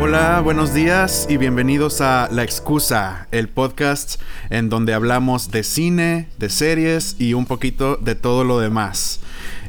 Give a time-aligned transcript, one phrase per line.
[0.00, 4.20] Hola, buenos días y bienvenidos a La Excusa, el podcast
[4.50, 9.20] en donde hablamos de cine, de series y un poquito de todo lo demás.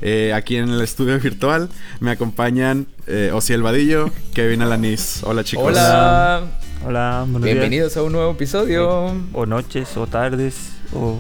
[0.02, 1.70] Eh, aquí en el estudio virtual
[2.00, 5.24] me acompañan eh, Osiel Vadillo, Kevin Alanis.
[5.24, 5.66] Hola chicos.
[5.66, 6.44] Hola.
[6.86, 9.14] Hola, buenos Bienvenidos a un nuevo episodio.
[9.34, 11.20] O noches, o tardes, o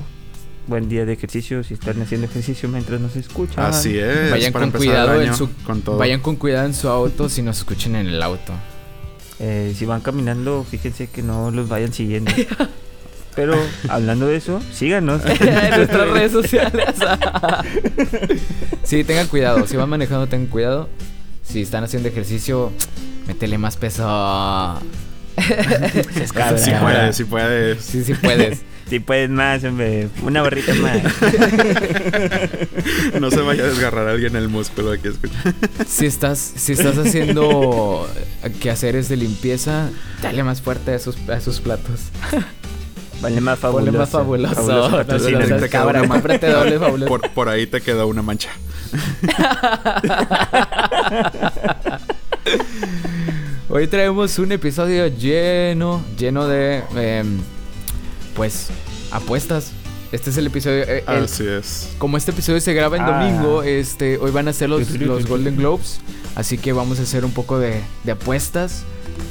[0.70, 3.66] buen día de ejercicio si están haciendo ejercicio mientras nos escuchan.
[3.66, 4.32] Así es.
[4.32, 5.98] Vayan con cuidado en su con todo.
[5.98, 8.54] vayan con cuidado en su auto si nos escuchan en el auto.
[9.40, 12.32] Eh, si van caminando, fíjense que no los vayan siguiendo.
[13.36, 13.56] Pero
[13.88, 15.22] hablando de eso, síganos.
[15.42, 16.96] en nuestras redes sociales.
[18.84, 19.66] sí, tengan cuidado.
[19.66, 20.90] Si van manejando, tengan cuidado.
[21.44, 22.72] Si están haciendo ejercicio,
[23.28, 24.80] métele más peso.
[26.58, 27.82] Sí puedes, sí puedes.
[27.84, 28.62] Sí, sí puedes.
[28.90, 30.10] Si puedes más, hombre.
[30.24, 30.98] Una barrita más.
[33.20, 35.54] No se vaya a desgarrar a alguien el músculo aquí escucha.
[35.86, 38.08] Si estás, si estás haciendo
[38.62, 39.90] quehaceres de limpieza,
[40.22, 42.02] dale más fuerte a esos, a esos platos.
[43.22, 43.86] Vale más fabuloso.
[43.86, 44.56] Ponle más fabuloso.
[44.56, 47.10] Fabuloso No, no, no, Ahí te queda cabra, una doble fabuloso.
[47.10, 48.50] Por, por ahí te quedó una mancha.
[53.70, 57.40] Hoy traemos un episodio lleno, lleno de, em,
[58.36, 58.68] pues,
[59.12, 59.72] apuestas.
[60.12, 60.84] Este es el episodio.
[60.84, 61.90] eh, el- Así es.
[62.00, 63.24] como este episodio se graba en Ah.
[63.24, 66.00] domingo, este, hoy van a ser los, los Golden Globes.
[66.36, 68.84] Así que vamos a hacer un poco de, de apuestas.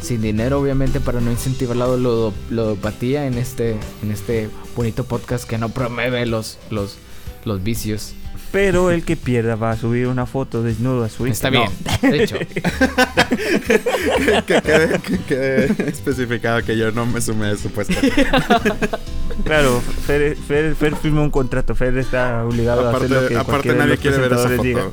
[0.03, 5.49] Sin dinero, obviamente, para no incentivar la ludo- ludopatía en este, en este bonito podcast
[5.49, 6.97] que no promueve los, los,
[7.45, 8.13] los vicios.
[8.51, 11.73] Pero el que pierda va a subir una foto desnudo a su Está Instagram.
[12.01, 12.13] bien.
[12.13, 12.39] De hecho,
[14.47, 17.95] que quede, que quede especificado que yo no me sumé a su puesto.
[19.45, 21.75] Claro, Fer, Fer, Fer firmó un contrato.
[21.75, 24.63] Fer está obligado a hacer lo Aparte, que aparte de nadie quiere ver esa foto.
[24.63, 24.89] diga.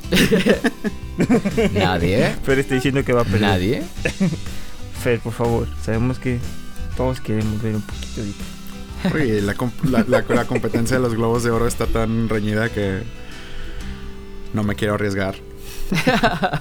[1.73, 2.35] nadie.
[2.43, 3.41] Fer está diciendo que va a perder.
[3.41, 3.83] Nadie.
[5.03, 6.39] Fer, por favor, sabemos que
[6.97, 8.33] todos queremos ver un poquito de...
[9.13, 12.69] Oye, la, comp- la, la- la competencia de los globos de oro está tan reñida
[12.69, 13.03] que
[14.53, 15.35] no me quiero arriesgar.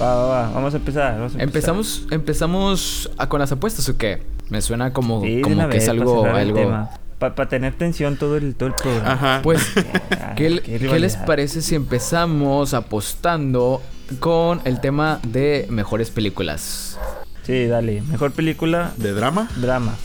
[0.00, 1.12] Va, va, va, vamos a empezar.
[1.14, 1.42] vamos a empezar.
[1.42, 4.22] Empezamos, empezamos a- con las apuestas o qué?
[4.48, 6.88] Me suena como, Sí, de como que es vez, pa' algo, algo.
[7.18, 9.12] Para tener tensión todo el, todo el programa.
[9.12, 9.40] Ajá.
[9.42, 9.60] Pues,
[10.20, 13.82] Ah, ¿qué, qué qué les parece si empezamos apostando
[14.20, 16.98] con el tema de mejores películas?
[17.42, 18.00] Sí, dale.
[18.02, 19.48] Mejor película, ¿De drama?
[19.56, 19.96] drama.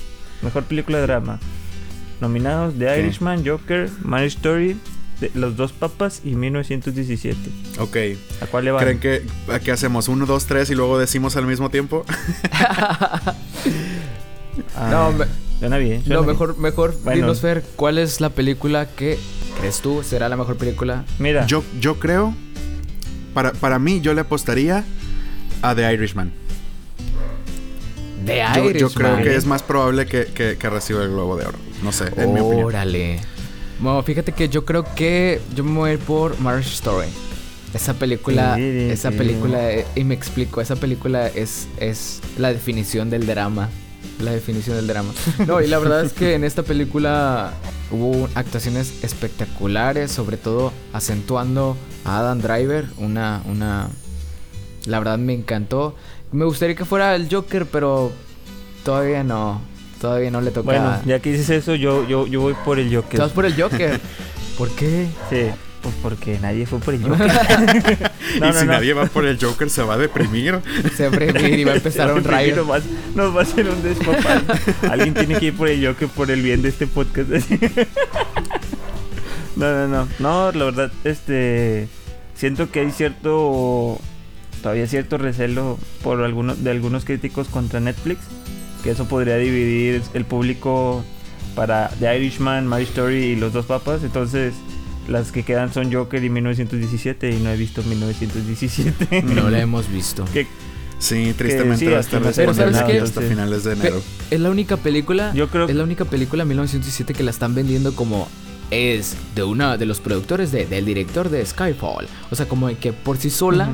[0.42, 1.40] Mejor película, drama.
[2.20, 3.00] Nominados The.
[3.00, 4.78] Irishman, Joker, Marriage Story,
[5.34, 7.38] de- Los Dos Papas y 1917.
[7.80, 7.98] Ok.
[8.42, 8.80] ¿A cuál le va?
[8.80, 12.06] ¿Creen que aquí hacemos uno, dos, tres y luego decimos al mismo tiempo?
[14.76, 15.26] Ah, No, me-
[15.60, 16.02] Suena bien.
[16.02, 16.34] suena No, bien.
[16.34, 17.22] mejor, mejor, Bueno.
[17.22, 19.18] dinos Fer, ¿cuál es la película que
[19.60, 21.06] crees tú será la mejor película?
[21.20, 22.34] Mira, Yo, yo creo,
[23.34, 24.84] para, para mí, yo le apostaría
[25.62, 26.32] a The Irishman.
[28.26, 29.24] De Yo, yo creo Irishman.
[29.24, 31.58] que es más probable que, que, que reciba el globo de oro.
[31.84, 32.66] No sé, en mi opinión.
[32.66, 33.20] Órale.
[33.80, 37.08] Bueno, fíjate que yo creo que yo me voy a ir por Marriage Story.
[37.74, 39.18] Esa película, Sí, esa sí.
[39.18, 43.70] película, eh, y me explico, esa película es, es la definición del drama.
[44.20, 45.12] La definición del drama.
[45.46, 47.52] No, y la verdad es que en esta película
[47.92, 51.76] hubo actuaciones espectaculares, sobre todo acentuando
[52.06, 53.90] a Adam Driver, una, una,
[54.86, 55.96] la verdad me encantó.
[56.32, 58.14] Me gustaría que fuera el Joker, pero
[58.86, 59.60] todavía no,
[60.02, 60.66] todavía no le toca.
[60.66, 63.20] bueno, ya que dices eso, yo, yo, yo voy por el Te Joker.
[63.20, 64.00] vas por el Joker.
[64.58, 65.08] ¿Por qué?
[65.30, 65.48] Sí,
[65.82, 67.32] pues porque nadie fue por el Joker.
[68.40, 68.72] No, y no, si no.
[68.74, 70.60] nadie va por el Joker, se va a deprimir.
[70.98, 72.56] Se va a y va a empezar un Primero rayo.
[72.58, 72.80] Nos va,
[73.16, 74.44] nos va a hacer un despapal.
[74.92, 77.30] Alguien tiene que ir por el Joker por el bien de este podcast.
[79.56, 80.08] no, no, no.
[80.20, 81.88] No, la verdad, este.
[82.36, 84.00] Siento que hay cierto.
[84.62, 88.20] Todavía cierto recelo por algunos, de algunos críticos contra Netflix.
[88.86, 91.04] Que eso podría dividir el público
[91.56, 94.04] para The Irishman, My Story y Los Dos Papas.
[94.04, 94.54] Entonces,
[95.10, 97.32] las que quedan son Joker y 1917.
[97.32, 99.24] Y no he visto 1917.
[99.24, 100.24] No la hemos visto.
[100.32, 100.48] Que
[100.98, 103.02] Sí, tristemente sí, va a hasta estar no sé, disponible ¿sabes qué?
[103.02, 104.02] hasta finales de enero.
[104.32, 105.34] Es la única película.
[105.34, 108.30] Yo creo Es la única película 1917 que la están vendiendo como
[108.72, 112.08] es de una de los productores de, del director de Skyfall.
[112.32, 113.74] O sea, como que por sí sola.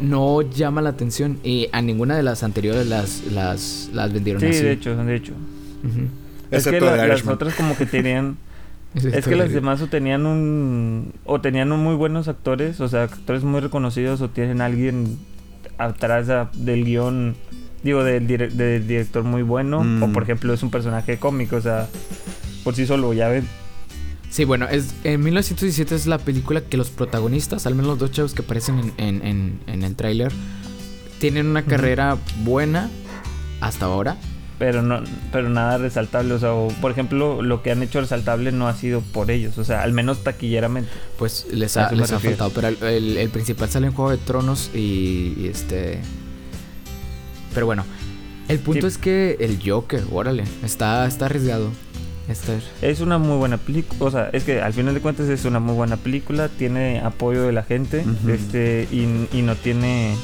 [0.00, 4.48] No llama la atención y a ninguna de las anteriores las las, las vendieron Sí,
[4.48, 4.62] así.
[4.62, 5.32] de hecho, de hecho.
[5.84, 6.08] Ujú.
[6.50, 8.36] Es que la- las otras como que tenían...
[8.94, 11.12] Ese es que las demás o tenían un...
[11.24, 15.16] O tenían un muy buenos actores, o sea, actores muy reconocidos, o tienen alguien
[15.78, 17.36] atrás a- del guion,
[17.84, 20.02] digo, del, dire- del director muy bueno, Mm.
[20.02, 21.86] o por ejemplo es un personaje cómico, o sea,
[22.64, 23.44] por sí solo, ya ven.
[24.30, 28.12] Sí, bueno, es, en 1917 es la película que los protagonistas, al menos los dos
[28.12, 30.32] chavos que aparecen en, en- en- en el tráiler,
[31.18, 32.88] tienen una carrera buena
[33.60, 34.16] hasta ahora.
[34.60, 35.00] Pero no,
[35.32, 36.34] pero nada resaltable.
[36.34, 39.56] O sea, o, por ejemplo, lo que han hecho resaltable no ha sido por ellos.
[39.58, 40.90] O sea, al menos taquilleramente.
[41.18, 42.50] Pues les ha, les ha faltado.
[42.50, 46.00] Pero el, el- el principal sale en Juego de Tronos y, y este.
[47.54, 47.84] Pero bueno,
[48.48, 48.86] el punto Sí.
[48.86, 51.70] es que el Joker, órale, está, está arriesgado.
[52.82, 54.04] Es una muy buena película.
[54.04, 56.48] O sea, es que al final de cuentas es una muy buena película.
[56.48, 58.04] Tiene apoyo de la gente.
[58.28, 58.88] Este.
[58.90, 60.14] Y, y no tiene.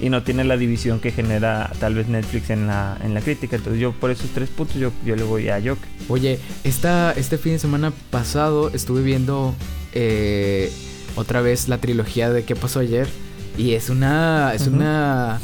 [0.00, 3.56] Y no tiene la división que genera tal vez Netflix en la, en la crítica.
[3.56, 5.88] Entonces yo por esos tres puntos yo, yo le voy a Joker.
[6.08, 9.56] Oye, esta, este fin de semana pasado estuve viendo
[9.92, 10.70] eh,
[11.16, 13.08] otra vez la trilogía de ¿Qué pasó ayer?
[13.56, 14.52] Y es una.
[14.54, 15.40] Es una.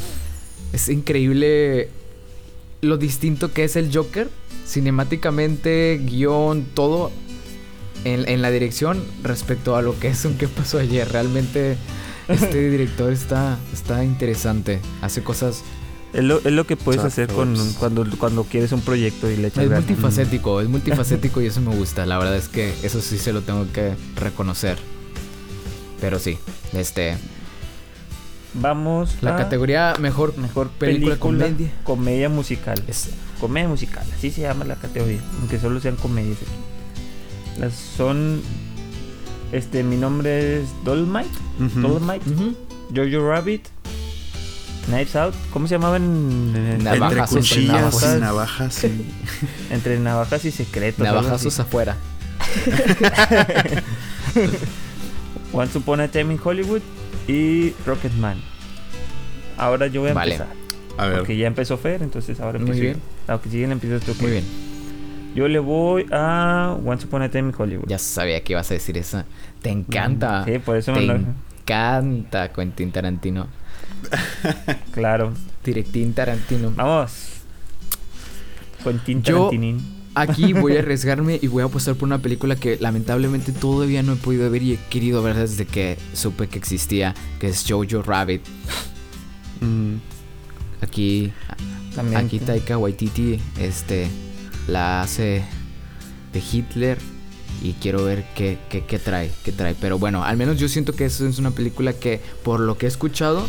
[0.71, 1.89] Es increíble
[2.79, 4.29] lo distinto que es el Joker.
[4.65, 7.11] Cinemáticamente, guion, todo
[8.03, 11.07] en, en la dirección respecto a lo que es un ¿Qué pasó ayer?
[11.11, 11.77] Realmente
[12.27, 14.79] este director está, está interesante.
[15.01, 15.63] Hace cosas.
[16.13, 19.47] Es lo, es lo que puedes hacer con, cuando, cuando quieres un proyecto y le
[19.49, 19.85] echas Es ganas.
[19.85, 22.05] multifacético, es multifacético y eso me gusta.
[22.05, 24.77] La verdad es que eso sí se lo tengo que reconocer.
[25.99, 26.37] Pero sí,
[26.73, 27.17] este.
[28.53, 31.71] Vamos La a categoría mejor mejor película, película, comedia.
[31.83, 32.81] comedia musical.
[32.87, 33.09] es
[33.39, 37.59] Comedia musical, así se llama la categoría, aunque solo sean comedias aquí.
[37.59, 38.41] Las son
[39.51, 41.29] este mi nombre es Dolmite,
[41.59, 42.55] Ujú.
[42.95, 43.65] Jojo Rabbit,
[44.87, 46.03] Knives Out, ¿cómo se llamaban?
[46.03, 48.15] en- en- Entre Navajas, entre cuchillas navajas.
[48.17, 48.83] y navajas.
[48.83, 49.05] y-
[49.73, 51.03] Entre navajas y secretos.
[51.03, 51.97] Navajazos afuera.
[55.53, 56.81] Once Upon a Time in Hollywood
[57.27, 58.37] y Rocketman.
[59.57, 60.35] Ahora yo voy a Vale.
[60.35, 60.55] empezar.
[60.97, 61.17] A ver.
[61.19, 62.95] Porque ya empezó Fer, entonces ahora Muy empiezo bien.
[62.95, 63.33] yo.
[63.33, 64.13] Aunque siguen empiezas tú.
[64.21, 64.43] Muy bien.
[65.35, 67.87] Yo le voy a Once Upon a Time in Hollywood.
[67.87, 69.25] Ya sabía que ibas a decir esa.
[69.61, 70.45] Te encanta.
[70.45, 73.47] Sí, por eso Te me lo- encanta Quentin Tarantino.
[74.91, 75.33] Claro.
[75.63, 76.71] Directín Tarantino.
[76.75, 77.27] Vamos.
[78.83, 79.95] Quentin Yo- Tarantinin.
[80.17, 84.13] Aquí voy a arriesgarme y voy a apostar por una película que lamentablemente todavía no
[84.13, 88.01] he podido ver y he querido ver desde que supe que existía, que es Jojo
[88.01, 88.41] Rabbit.
[89.59, 89.95] Mm,
[90.85, 91.31] Aquí,
[91.95, 92.17] También.
[92.17, 94.07] aquí Taika Waititi, este,
[94.67, 95.43] la hace
[96.31, 96.97] de Hitler
[97.63, 99.75] y quiero ver qué, qué, qué trae, qué trae.
[99.79, 102.85] Pero bueno, al menos yo siento que eso es una película que, por lo que
[102.85, 103.45] he escuchado,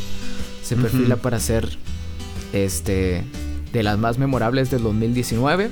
[0.62, 1.78] se perfila para ser,
[2.52, 3.24] este,
[3.72, 5.70] de las más memorables del 2019.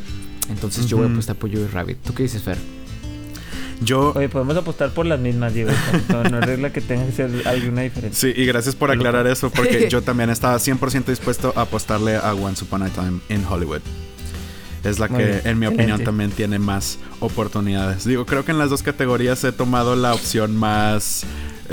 [0.51, 1.99] Entonces yo voy a apostar por Jojo Rabbit.
[2.03, 2.59] ¿Tú qué dices, Fer?
[3.83, 5.71] Yo, Oye, podemos apostar por las mismas, Diego.
[6.09, 8.33] No, no es regla que tenga que ser alguna diferencia.
[8.33, 12.33] sí, y gracias por aclarar eso, porque yo también estaba 100% dispuesto a apostarle a
[12.35, 13.81] Once Upon a Time in Hollywood.
[14.85, 15.41] Es la Muy que, bien.
[15.45, 16.05] en mi opinión, Excelente.
[16.05, 18.05] también tiene más oportunidades.
[18.05, 21.25] Digo, creo que en las dos categorías he tomado la opción más...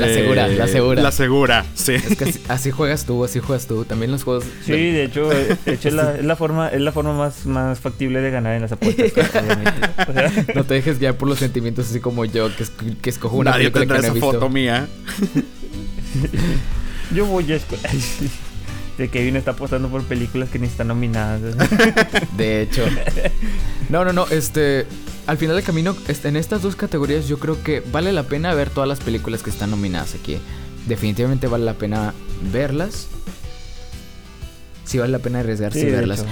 [0.05, 1.01] eh, La segura, la segura.
[1.01, 1.93] La segura, sí.
[1.93, 3.85] Es que así, así juegas tú, así juegas tú.
[3.85, 4.43] También los juegos.
[4.65, 7.45] Sí, de hecho, eh, de hecho es, la, es la forma, es la forma más,
[7.45, 9.11] más factible de ganar en las apuestas.
[9.35, 9.71] obviamente.
[10.09, 12.71] O sea, No te dejes guiar por los sentimientos así como yo, que, es-
[13.01, 14.31] que escojo una Nadie película que no he esa visto.
[14.33, 14.87] foto mía.
[17.13, 17.89] yo voy a escuela.
[19.01, 21.41] De Kevin está apostando por películas que ni están nominadas.
[22.37, 22.85] De hecho.
[23.89, 24.27] No, no, no.
[24.27, 24.85] Este.
[25.27, 28.53] Al final del camino, este, en estas dos categorías, yo creo que vale la pena
[28.53, 30.37] ver todas las películas que están nominadas aquí.
[30.87, 32.13] Definitivamente vale la pena
[32.51, 33.07] verlas.
[34.85, 36.19] Sí, vale la pena arriesgarse Sí, y verlas.
[36.19, 36.29] hecho.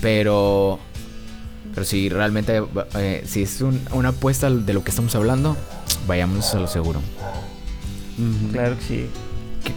[0.00, 0.78] Pero.
[1.74, 2.60] Pero si realmente.
[2.96, 5.56] eh, si es un- una apuesta de lo que estamos hablando,
[6.08, 7.00] vayámonos a lo seguro.
[8.52, 9.06] Claro que sí.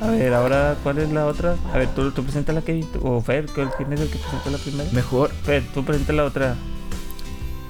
[0.02, 1.56] A ver, ahora, ¿cuál es la otra?
[1.74, 4.50] A ver, tú, tú presenta la tú- O Fer, ¿cuál- ¿quién es el que presentó
[4.50, 4.90] la primera?
[4.92, 5.30] Mejor.
[5.44, 6.56] Fer, tú presenta la otra.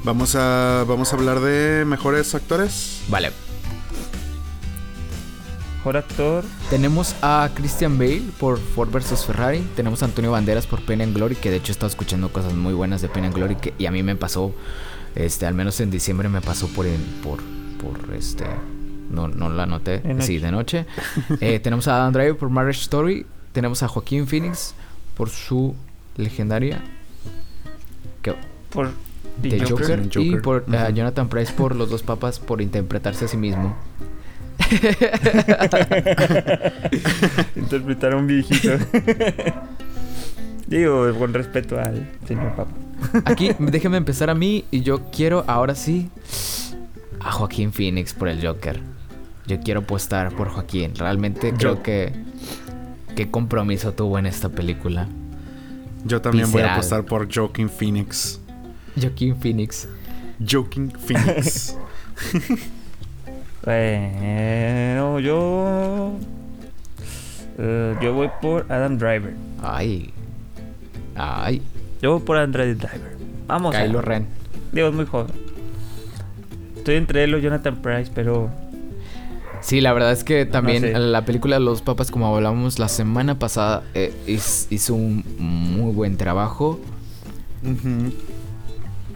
[0.04, 3.02] Vamos a, vamos a hablar de mejores actores.
[3.08, 3.32] Vale.
[5.78, 6.44] Mejor actor.
[6.70, 9.60] Tenemos a Christian Bale por Ford vs Ferrari.
[9.76, 12.54] Tenemos a Antonio Banderas por Pena and Glory, que de hecho he estado escuchando cosas
[12.54, 14.54] muy buenas de Pena and Glory que, y a mí me pasó,
[15.16, 17.40] este, al menos en diciembre me pasó por, el- por,
[17.82, 18.46] por este,
[19.14, 20.28] no, no la noté, De noche.
[20.28, 20.86] sí, de noche.
[21.40, 23.26] Eh, tenemos a Adam Driver por Marriage Story.
[23.54, 24.74] Tenemos a Joaquín Phoenix
[25.16, 25.76] por su
[26.18, 26.82] legendaria
[28.22, 28.36] que-
[28.72, 28.92] Por
[29.42, 30.22] The Joker, Joker.
[30.22, 30.92] y por eh.
[30.94, 33.76] Jonathan Price por Los Dos Papas por interpretarse a sí mismo.
[37.56, 38.70] Interpretar a un viejito.
[40.68, 42.72] Digo, con respeto al señor Papa.
[43.26, 46.10] Aquí, déjeme empezar a mí y yo quiero ahora sí
[47.20, 48.80] a Joaquín Phoenix por el Joker.
[49.48, 50.94] Yo quiero apostar por Joaquín.
[50.96, 52.14] Realmente Yo- creo que
[53.16, 55.08] qué compromiso tuvo en esta película.
[56.06, 58.40] Yo también voy a apostar por Joaquin Phoenix.
[59.00, 59.88] Joaquín Phoenix.
[60.50, 61.78] Joaquin Phoenix.
[63.66, 66.12] Bueno, yo.
[67.58, 69.34] Eh, yo voy por Adam Driver.
[69.62, 70.12] Ay.
[71.16, 71.62] Ay.
[72.02, 72.78] Yo voy por Adam Driver.
[73.48, 73.74] Vamos.
[73.74, 74.02] Kylo a...
[74.02, 74.28] Ren.
[74.74, 75.32] Digo, es muy joven.
[76.76, 78.50] Estoy entre él o Jonathan Price, pero
[79.64, 83.40] Sí, la verdad es que también No la película Los Papas, como hablábamos la semana
[83.40, 86.80] pasada, eh, hiz- hizo un muy buen trabajo.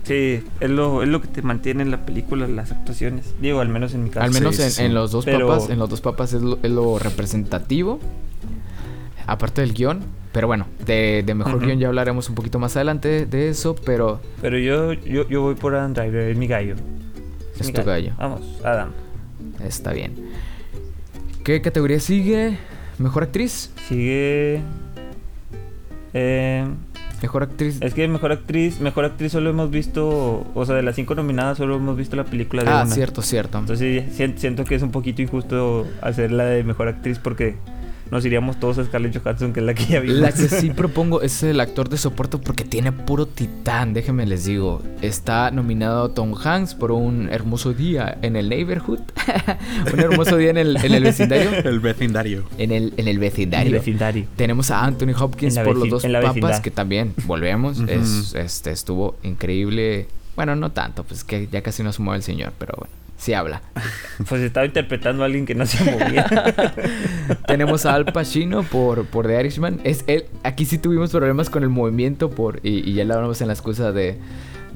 [0.04, 3.34] Sí, es lo, es lo que te mantiene en la película, las actuaciones.
[3.42, 4.26] Digo, al menos en mi caso.
[4.26, 4.84] Al menos sí, en, sí.
[4.84, 8.00] en los dos Pero- papas, en los dos papas es lo, es lo representativo.
[9.26, 10.00] Aparte del guion.
[10.32, 11.66] Pero bueno, de, de mejor Ujú.
[11.66, 15.56] guion ya hablaremos un poquito más adelante de eso, pero Pero yo, yo, yo voy
[15.56, 16.76] por Adam Driver, es mi gallo.
[17.60, 18.14] Es mi tu gallo.
[18.18, 18.92] Vamos, Adam.
[19.66, 20.14] Está bien.
[21.44, 22.58] ¿Qué categoría sigue?
[23.00, 23.72] ¿Mejor actriz?
[23.88, 24.62] Sigue.
[26.14, 26.66] Eh,
[27.22, 27.78] Mejor actriz.
[27.82, 31.58] es que mejor actriz, mejor actriz solo hemos visto, o sea, de las cinco nominadas
[31.58, 32.94] solo hemos visto la película de Ah, una.
[32.94, 33.58] cierto, cierto.
[33.58, 34.04] Entonces
[34.38, 37.56] siento que es un poquito injusto hacerla de mejor actriz porque
[38.12, 40.18] nos iríamos todos a Scarlett Johansson, que es la que ya vimos.
[40.18, 44.46] La que sí propongo es el actor de soporte porque tiene puro titán, déjenme les
[44.46, 44.82] digo.
[45.02, 49.00] Está nominado Tom Hanks por un hermoso día en el neighborhood.
[49.94, 51.52] un hermoso día en el, en el vecindario.
[51.68, 52.44] El vecindario.
[52.58, 53.68] En el, en el En vecindario.
[53.68, 54.26] el vecindario.
[54.36, 56.62] Tenemos a Anthony Hopkins por los dos papas, vecindad.
[56.62, 60.08] que también, volvemos, es, este, estuvo increíble.
[60.36, 63.34] Bueno, no tanto, pues que ya casi no se mueve el señor, pero bueno, sí
[63.34, 63.62] habla.
[64.30, 66.26] Pues estaba interpretando a alguien que no se movía.
[67.48, 69.80] Tenemos a Al Pacino por, por The Irishman.
[69.84, 73.42] Es él, aquí sí tuvimos problemas con el movimiento por y, y ya lo hablamos
[73.42, 74.18] en la excusa de,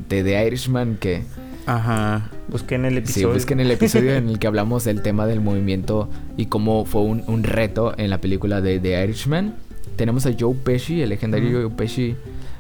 [0.10, 1.24] de The Irishman que
[1.66, 2.30] Ajá.
[2.48, 3.34] Busqué en el sí, episodio.
[3.34, 7.24] busquen el episodio en el que hablamos del tema del movimiento y cómo fue un,
[7.28, 9.56] un reto en la película de The Irishman.
[9.96, 12.16] Tenemos a Joe Pesci, el legendario Joe Pesci,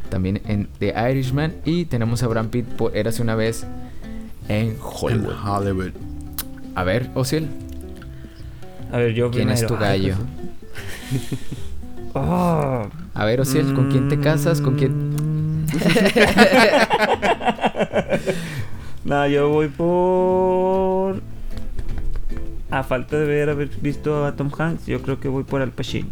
[0.09, 1.53] también en The Irishman.
[1.65, 3.65] Y tenemos a Brad Pitt por Érase una vez
[4.47, 5.91] en En Hollywood.
[6.75, 7.47] A ver, Osiel,
[8.91, 9.77] A ver, yo ¿quién es primero.
[9.79, 10.15] tu Ay, gallo?
[12.13, 12.87] Oh.
[13.13, 14.61] A ver, Osiel, ¿con quién te casas?
[14.61, 15.65] ¿Con quién...?
[19.05, 21.21] no, yo voy por.
[22.69, 25.71] A falta de ver, haber visto a Tom Hanks, yo creo que voy por Al
[25.71, 26.07] Pacino.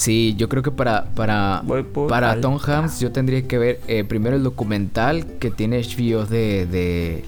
[0.00, 1.62] Sí, yo creo que para, para,
[2.08, 6.64] para Tom Hanks yo tendría que ver eh, primero el documental que tiene HBO de,
[6.64, 7.22] de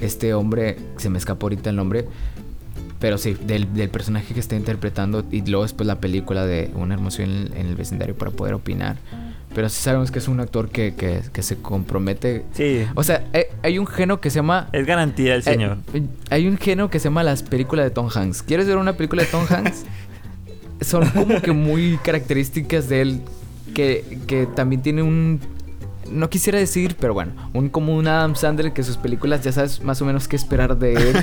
[0.00, 2.06] este hombre, se me escapó ahorita el nombre,
[2.98, 6.94] pero sí, del, del personaje que está interpretando y luego después la película de Una
[6.94, 8.96] hermosura en, en el vecindario para poder opinar.
[9.54, 12.44] Pero sí sabemos que es un actor que, que, que se compromete.
[12.52, 14.68] Sí, O sea, hay, hay un género que se llama...
[14.72, 15.78] es garantía el señor.
[15.94, 18.42] Eh, hay un género que se llama las películas de Tom Hanks.
[18.42, 19.84] ¿Quieres ver una película de Tom Hanks?
[20.80, 23.20] Son como que muy características de él
[23.74, 25.40] que, que también tiene un...
[26.10, 29.82] No quisiera decir, pero bueno, un como un Adam Sandler que sus películas ya sabes
[29.82, 31.16] más o menos qué esperar de él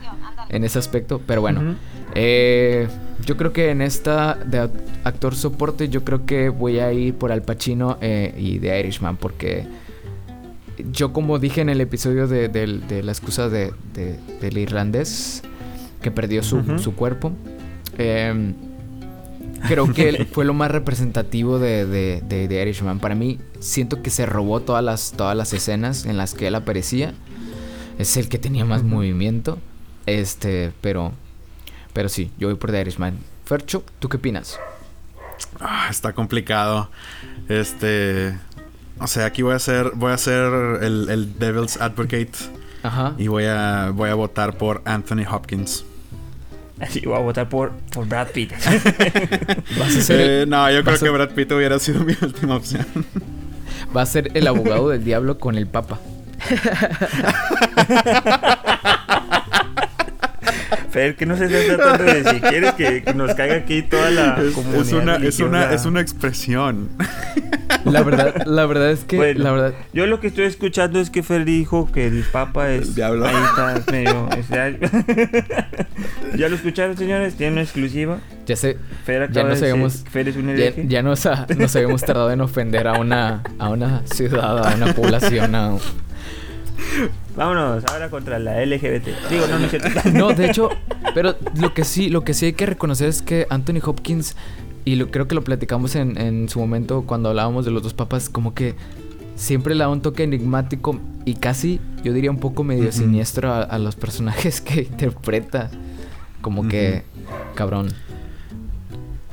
[0.48, 1.20] en ese aspecto.
[1.26, 1.76] Pero bueno,
[2.14, 2.88] eh,
[3.24, 4.72] yo creo que en esta de act-
[5.04, 9.16] actor soporte, yo creo que voy a ir por Al Pacino eh, y The Irishman
[9.16, 9.64] porque
[10.90, 15.42] yo como dije en el episodio de, de la excusa de, de- del irlandés
[16.00, 17.30] que perdió su, su cuerpo,
[17.96, 18.54] em,
[19.66, 22.98] creo que fue lo más representativo de, de, de The Irishman.
[22.98, 26.54] Para mí, siento que se robó todas las, todas las escenas en las que él
[26.54, 27.14] aparecía.
[27.98, 29.58] Es el que tenía más movimiento.
[30.06, 31.12] Este, pero,
[31.92, 33.18] pero sí, yo voy por The Irishman.
[33.44, 34.58] Fercho, ¿tú qué opinas?
[35.60, 36.90] Ah, está complicado.
[37.48, 38.38] Este.
[38.98, 39.92] O sea, aquí voy a ser.
[39.94, 42.32] Voy a ser el, el Devil's Advocate.
[42.82, 43.14] Ajá.
[43.18, 43.90] Y voy a.
[43.94, 45.84] voy a votar por Anthony Hopkins.
[46.86, 48.52] Así voy a votar por, por Brad Pitt.
[49.78, 52.14] Vas a ser el- Eh, no, yo creo a- que Brad Pitt hubiera sido mi
[52.22, 52.84] última opción.
[53.96, 55.98] Va a ser el abogado del diablo con el papa.
[60.92, 62.40] Fer, que no se está tratando de decir.
[62.42, 65.86] ¿Quieres que, que nos caiga aquí toda la Es, comunidad es una, es, una, es
[65.86, 66.90] una expresión.
[67.84, 69.42] La verdad, la verdad es que, Bueno.
[69.42, 72.88] la verdad, Yo lo que estoy escuchando es que Fer dijo que el Papa es.
[72.88, 73.26] El diablo.
[73.26, 74.28] Ahí está, medio.
[76.36, 77.34] ya lo escucharon, señores.
[77.34, 78.18] Tiene una exclusiva.
[78.46, 82.02] ya sé, Fer Ya nos habíamos- Fer es un ya, ya nos, ha- nos habíamos
[82.02, 85.54] tardado en ofender a una, a una ciudad, a una población.
[85.54, 85.76] a-
[87.36, 89.06] Vámonos, ahora contra la LGBT.
[89.30, 89.88] Digo, no, no es cierto.
[90.12, 90.68] No, de hecho,
[91.14, 94.36] pero lo que sí, lo que sí hay que reconocer es que Anthony Hopkins,
[94.84, 97.94] y lo, creo que lo platicamos en, en su momento cuando hablábamos de los dos
[97.94, 98.74] papas, como que
[99.34, 103.62] siempre le da un toque enigmático y casi, yo diría un poco medio siniestro a,
[103.62, 105.70] a los personajes que interpreta.
[106.40, 107.04] Como que,
[107.54, 107.88] cabrón.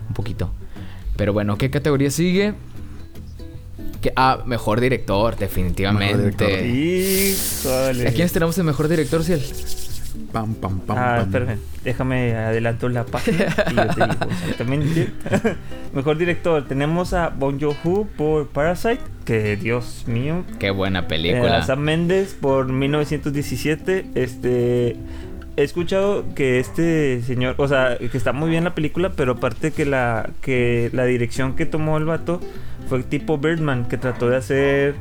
[0.07, 0.51] Un poquito.
[1.17, 2.53] Pero bueno, ¿qué categoría sigue?
[4.01, 6.45] Que, ah, mejor director, definitivamente.
[6.47, 8.07] Mejor director.
[8.07, 9.41] ¿A quiénes tenemos el mejor director, Ciel?
[10.31, 15.09] Pam, pam, pam, ah, espérame, déjame adelanto la página y yo te digo exactamente.
[15.93, 20.43] Mejor director, tenemos a Bong Joon-ho por Parasite, que Dios mío.
[20.59, 21.57] Qué buena Eh, película.
[21.57, 24.05] a Sam Mendes por 1917.
[24.15, 24.95] Este.
[25.59, 29.71] He escuchado que este señor, o sea, que está muy bien la película, pero aparte
[29.71, 32.39] que la que la dirección que tomó el vato
[32.87, 34.95] fue tipo Birdman, que trató de hacer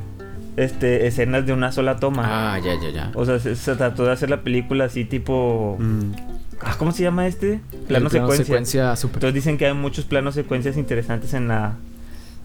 [0.57, 2.55] este escenas de una sola toma.
[2.55, 3.11] Ah, ya, ya, ya.
[3.15, 6.11] O sea, se, se trató de hacer la película así tipo Mm.
[6.59, 7.53] ah, ¿Cómo se llama este?
[7.71, 8.43] El Plano secuencia.
[8.43, 9.15] secuencia super.
[9.15, 11.75] Entonces dicen que hay muchos planos secuencias interesantes en la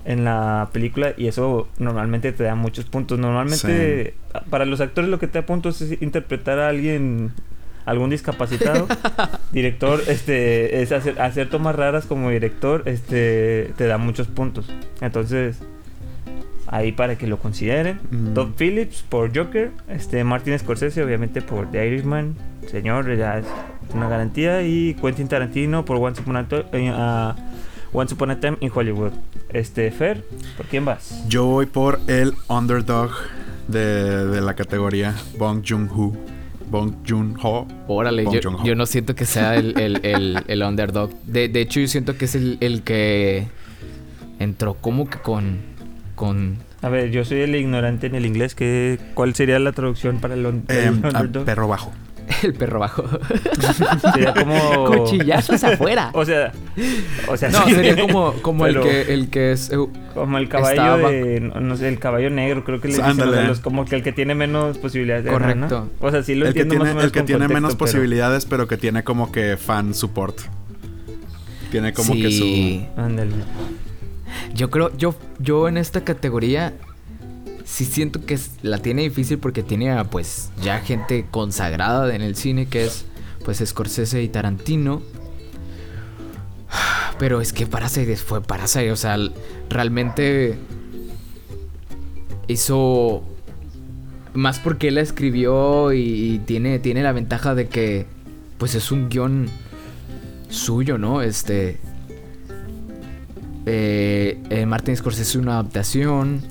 [0.05, 3.19] en la película y eso normalmente te da muchos puntos.
[3.19, 4.15] Normalmente
[4.51, 7.33] para los actores lo que te da puntos es interpretar a alguien
[7.85, 8.87] algún discapacitado.
[9.53, 14.67] director este es hacer, hacer tomas raras como director, este te da muchos puntos.
[15.01, 15.59] Entonces
[16.67, 18.01] ahí para que lo consideren.
[18.11, 18.35] Mm.
[18.35, 22.35] Todd Phillips por Joker, este Martin Scorsese obviamente por The Irishman,
[22.67, 23.47] señor, ya es
[23.95, 26.47] una garantía y Quentin Tarantino por Once Upon a,
[26.95, 27.37] ah,
[27.93, 29.13] Once Upon a Time in Hollywood.
[29.51, 30.25] Este Fer,
[30.57, 31.25] ¿por quién vas?
[31.29, 33.11] Yo voy por el underdog
[33.69, 36.34] de, de la categoría Bong Joon-ho.
[36.75, 37.69] Bong Joon-ho.
[37.87, 38.65] Órale, Bong yo, Joon-ho.
[38.65, 41.11] yo no siento que sea el, el, el, el underdog.
[41.25, 43.47] De, de hecho, yo siento que es el, el que
[44.41, 45.59] entró como que con.
[46.17, 46.57] con.
[46.83, 50.35] A ver, yo soy el ignorante en el inglés, que ¿cuál sería la traducción para
[50.35, 51.45] el, a underdog?
[51.45, 51.93] perro bajo.
[52.43, 53.05] el perro bajo.
[54.13, 56.11] Sería como Cuchillazos afuera.
[56.15, 56.53] O sea,
[57.29, 57.75] o sea, No, sí.
[57.75, 59.71] sería como, como el que el que es.
[59.71, 59.77] eh,
[60.15, 63.17] Como el caballo de, no, no sé, el caballo negro, creo que le dicen,
[63.47, 65.69] los- como que el que tiene menos posibilidades de ganar, ¿no?
[65.69, 65.91] Correcto.
[66.01, 67.39] O sea, sí lo El que entiendo más tiene, o menos el que con tiene
[67.41, 70.39] contexto, menos pero- posibilidades, pero que tiene como que fan support.
[71.71, 72.87] Tiene como que sí.
[72.97, 73.33] Ándale.
[74.55, 76.73] Yo creo, yo, yo en esta categoría
[77.65, 82.67] sí siento que la tiene difícil porque tiene pues ya gente consagrada en el cine
[82.67, 83.07] que es
[83.45, 85.03] pues Scorsese y Tarantino.
[87.19, 89.17] Pero es que Parasite fue Parasite, o sea,
[89.71, 90.59] realmente
[92.49, 93.23] hizo
[94.35, 98.07] más porque él la escribió y, y tiene, tiene la ventaja de que
[98.59, 99.49] pues es un guion
[100.49, 101.23] suyo, ¿no?
[101.23, 101.79] Este
[103.67, 106.43] eh, eh, Martin Scorsese es una adaptación.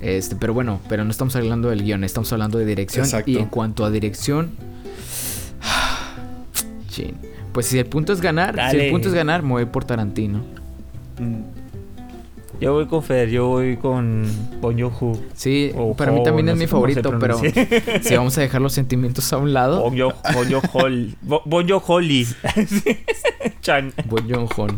[0.00, 3.04] Este, pero bueno, pero no estamos hablando del guion, estamos hablando de dirección.
[3.04, 3.30] Exacto.
[3.30, 4.50] Y en cuanto a dirección.
[6.88, 7.14] chin,
[7.52, 10.42] Pues si el punto es ganar, si el punto es ganar, me voy por Tarantino.
[11.18, 11.24] su.
[12.58, 14.24] Yo voy con Fer, yo voy con
[14.62, 15.18] Bon Joon-ho.
[15.34, 17.38] Sí, O para mí también no es mi favorito, pero
[18.02, 21.14] si vamos a dejar los sentimientos a un lado, Bon Joon- Bon Joon-hol.
[21.20, 22.26] Bo- Bon Joon-holi.
[23.60, 23.92] Chan.
[24.08, 24.68] Joon-ho.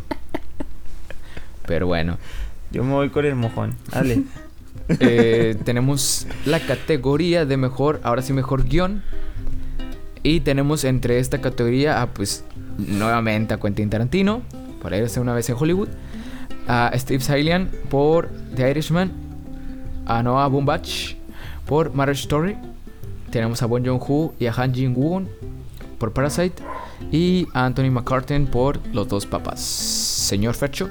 [1.66, 2.18] Pero bueno,
[2.72, 3.74] Yo me voy con el mojón.
[3.92, 4.22] Dale.
[4.88, 9.02] eh, tenemos la categoría de mejor, ahora sí mejor guion.
[10.22, 12.44] Y tenemos entre esta categoría a pues
[12.76, 14.42] nuevamente a Quentin Tarantino,
[14.82, 15.88] para irse una vez en Hollywood.
[16.66, 19.12] A Steve Salian por The Irishman.
[20.06, 21.16] A Noah Baumbach
[21.66, 22.56] por Marriage Story.
[23.30, 25.28] Tenemos a Bon Joon-ho y a Han Jin-won
[25.98, 26.62] por Parasite.
[27.12, 29.60] Y a Anthony McCartan por Los Dos Papas.
[29.60, 30.90] Señor Fercho.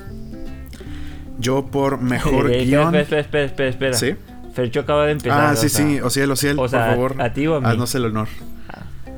[1.40, 2.96] Yo por mejor Eh, guion.
[2.96, 3.94] Espera, espera, espera, espera.
[3.94, 4.16] ¿Sí?
[4.54, 5.40] Fercho acaba de empezar.
[5.42, 6.00] Ah, o sí, sea- sí.
[6.00, 7.22] O cielo, cielo, o sea, por favor.
[7.22, 7.68] ¿a ti o a mí?
[7.68, 8.28] Haznos el honor.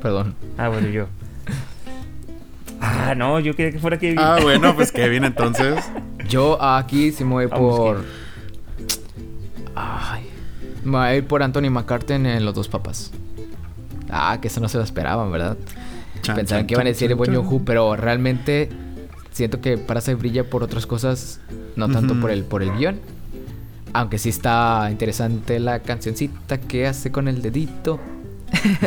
[0.01, 0.35] Perdón.
[0.57, 1.07] Ah, bueno, yo.
[2.81, 4.19] Ah, no, yo quería que fuera Kevin.
[4.19, 5.75] Ah, bueno, pues Kevin, entonces.
[6.27, 8.03] Yo aquí sí me voy Vamos, por.
[9.75, 10.29] Ay.
[10.83, 13.11] Me voy a ir por Anthony McCartan en Los Dos Papas.
[14.09, 15.57] Ah, que eso no se lo esperaban, ¿verdad?
[16.21, 17.17] Chan, Pensaban chan, que iban a decir chan.
[17.35, 18.69] Joon-ho, pero realmente
[19.39, 21.39] siento que Parasite brilla por otras cosas,
[21.77, 22.99] no tanto por el por el guion.
[23.93, 28.01] Aunque sí está interesante la cancioncita que hace con el dedito.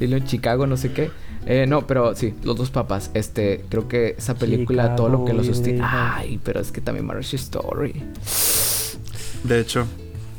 [0.00, 1.10] Dilo en Chicago, no sé qué.
[1.46, 3.12] Eh, no, pero sí, los dos papas.
[3.14, 5.80] Este, creo que esa película, todo lo que lo sostiene.
[5.82, 8.02] Ay, pero es que también Marriage Story.
[9.44, 9.86] De hecho,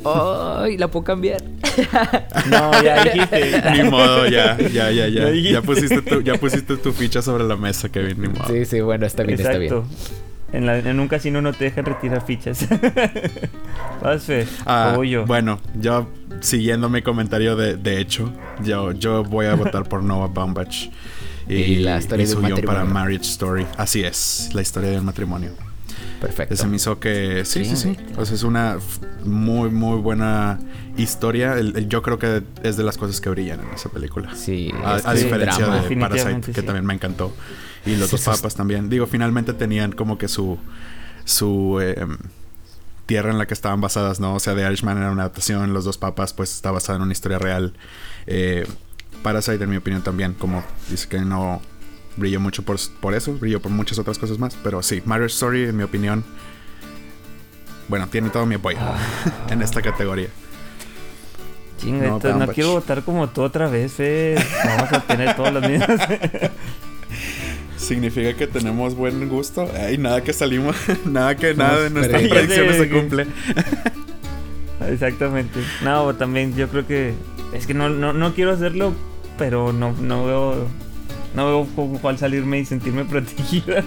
[0.05, 1.41] Ay, la puedo cambiar.
[2.49, 3.61] No, ya dijiste.
[3.71, 5.29] ni modo, ya, ya, ya, ya.
[5.31, 8.47] Ya pusiste, tu, ya pusiste tu ficha sobre la mesa, Kevin, ni modo.
[8.47, 9.83] Sí, sí, bueno, está bien, está bien.
[10.51, 12.67] En, la- en un casino no te dejan retirar fichas.
[14.01, 14.47] Vas, Fer.
[14.65, 15.25] Ah, o voy yo.
[15.25, 16.07] Bueno, yo
[16.41, 18.31] siguiendo mi comentario de, de hecho,
[18.63, 20.89] yo, yo voy a votar por Noah Baumbach.
[21.47, 22.93] Y, Y la historia y su del guion para matrimonio.
[22.93, 23.65] Marriage Story.
[23.77, 25.51] Así es, la historia del matrimonio.
[26.21, 26.55] Perfecto.
[26.55, 27.95] Se me hizo que sí, sí, Sí.
[27.95, 28.13] sí.
[28.17, 28.77] O sea, es una
[29.23, 30.59] muy, muy buena
[30.97, 31.53] historia.
[31.57, 34.35] El- el- yo creo que es de las cosas que brillan en esa película.
[34.35, 35.81] Sí, A, es a diferencia drama.
[35.87, 36.65] de Parasite, que sí.
[36.65, 37.33] también me encantó.
[37.85, 38.89] Y los Sí, dos papas también.
[38.89, 40.57] Digo, finalmente tenían como que su.
[41.25, 41.79] su.
[41.81, 42.05] eh,
[43.05, 44.35] tierra en la que estaban basadas, ¿no?
[44.35, 47.11] O sea, The Irishman era una adaptación, Los dos papas, pues está basada en una
[47.11, 47.73] historia real.
[48.27, 48.67] Eh,
[49.23, 51.59] Parasite, en mi opinión, también, como dice que no
[52.17, 54.55] brilló mucho por, por eso, brilló por muchas otras cosas más.
[54.63, 56.23] Pero sí, Marriage Story, en mi opinión,
[57.87, 58.77] bueno, tiene todo mi apoyo
[59.49, 60.29] en esta categoría.
[61.79, 64.35] Chinga, No, quiero votar como tú otra vez, Fe.
[64.65, 65.99] Vamos a tener todas las mismas.
[67.77, 69.67] Significa que tenemos buen gusto.
[69.73, 73.27] Ay, nada que salimos, nada que nada de nuestras predicciones se cumple.
[74.89, 75.59] Exactamente.
[75.83, 77.13] No, también yo creo que.
[77.53, 78.93] Es que no, no, no quiero hacerlo,
[79.37, 80.67] pero no, no veo.
[81.35, 83.83] No veo con cuál salirme y sentirme protegida.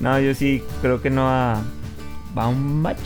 [0.00, 1.62] no, yo sí creo que no a.
[2.34, 2.98] Baumbach.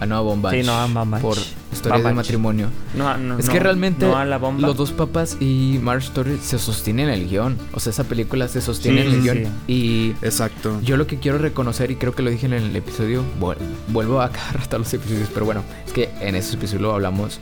[0.00, 0.52] A Noah Bombach.
[0.54, 1.20] Sí, Noah Baumbach.
[1.20, 1.36] Por
[1.72, 2.68] historias de matrimonio.
[2.94, 4.68] No, no, Es no, que realmente no a la bomba.
[4.68, 7.58] los dos papas y Marge Story se sostienen en el guion.
[7.74, 9.36] O sea, esa película se sostiene Sí, en el sí, guion.
[9.66, 9.72] sí.
[9.72, 10.80] Y Exacto.
[10.82, 13.56] yo lo que quiero reconocer, y creo que lo dije en el episodio, vuel-
[13.88, 16.94] vuelvo a cada rato a los episodios, pero bueno, es que en ese episodio lo
[16.94, 17.40] hablamos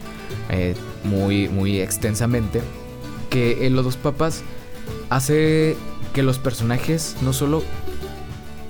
[0.48, 2.62] eh, muy, muy extensamente,
[3.28, 4.42] que en los dos papas
[5.10, 5.76] hace
[6.12, 7.62] que los personajes no solo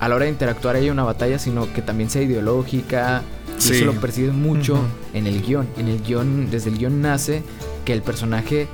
[0.00, 3.22] a la hora de interactuar haya una batalla, sino que también sea ideológica.
[3.58, 4.78] Y eso lo percibes mucho
[5.14, 5.66] en el guion.
[5.78, 7.42] En el guion, desde el guion nace
[7.84, 8.68] que el personaje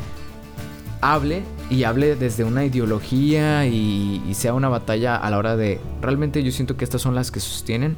[1.01, 5.81] hable y hable desde una ideología y, y sea una batalla a la hora de...
[6.01, 7.97] Realmente yo siento que estas son las que sostienen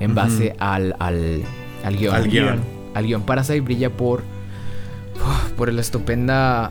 [0.00, 1.42] en base al, al,
[1.84, 2.14] al guion.
[2.14, 2.60] Al guion.
[2.94, 3.22] Al guion.
[3.22, 4.22] Parasite brilla por...
[5.56, 6.70] Por la estupenda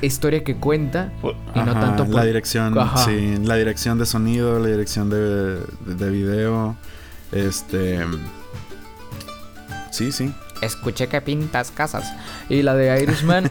[0.00, 1.12] historia que cuenta
[1.54, 2.14] y no tanto por...
[2.14, 3.04] la dirección, Ajá.
[3.04, 6.76] sí, la dirección de sonido, la dirección de, de, de video,
[7.32, 8.00] este,
[9.90, 12.10] sí, sí, Escuché que pintas casas.
[12.48, 13.50] Y la de Irishman.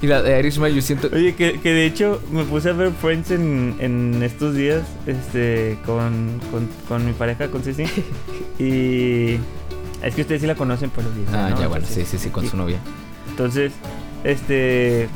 [0.00, 1.10] y la de Irishman, yo siento.
[1.12, 5.78] Oye, que, que de hecho me puse a ver Friends en, en estos días este,
[5.84, 7.84] con, con, con mi pareja, con Ceci.
[8.58, 9.36] Y
[10.02, 11.60] es que ustedes sí la conocen, pero sí, Ah, ¿no?
[11.60, 12.78] ya, bueno, sí, sí, sí, con su novia.
[13.30, 13.72] Entonces,
[14.24, 15.08] este.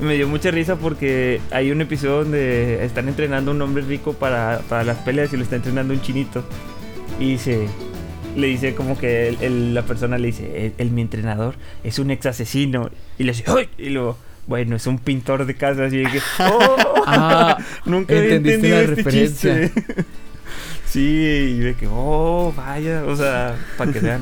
[0.00, 4.14] Me dio mucha risa porque hay un episodio donde están entrenando a un hombre rico
[4.14, 6.44] para, para las peleas y lo está entrenando un chinito.
[7.20, 7.68] Y se.
[8.34, 11.98] Le dice como que el- el- la persona le dice, el, el- mi entrenador es
[11.98, 12.90] un ex asesino.
[13.18, 13.68] Y le dice, ¡ay!
[13.78, 15.92] Y luego, bueno, es un pintor de casas.
[15.92, 16.76] Y dije, ¡oh!
[17.06, 19.60] Ah, Nunca había entendiste entendido la este referencia.
[19.60, 20.04] chiste.
[20.92, 24.20] Sí, y de que, oh, vaya, o sea, para que vean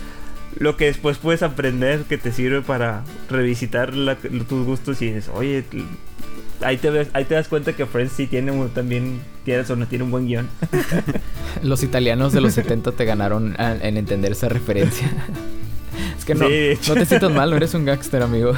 [0.58, 5.30] lo que después puedes aprender que te sirve para revisitar la- tus gustos y dices,
[5.34, 5.64] oye,
[6.62, 9.76] ahí te, ves, ahí te das cuenta que Friends sí tiene un- también, tiene, o
[9.76, 10.48] no tiene un buen guion.
[11.62, 15.08] Los italianos de los 70 te ganaron a- en entender esa referencia.
[16.18, 18.52] es que no, Sí, no te sientas mal, no eres un gangster, amigo.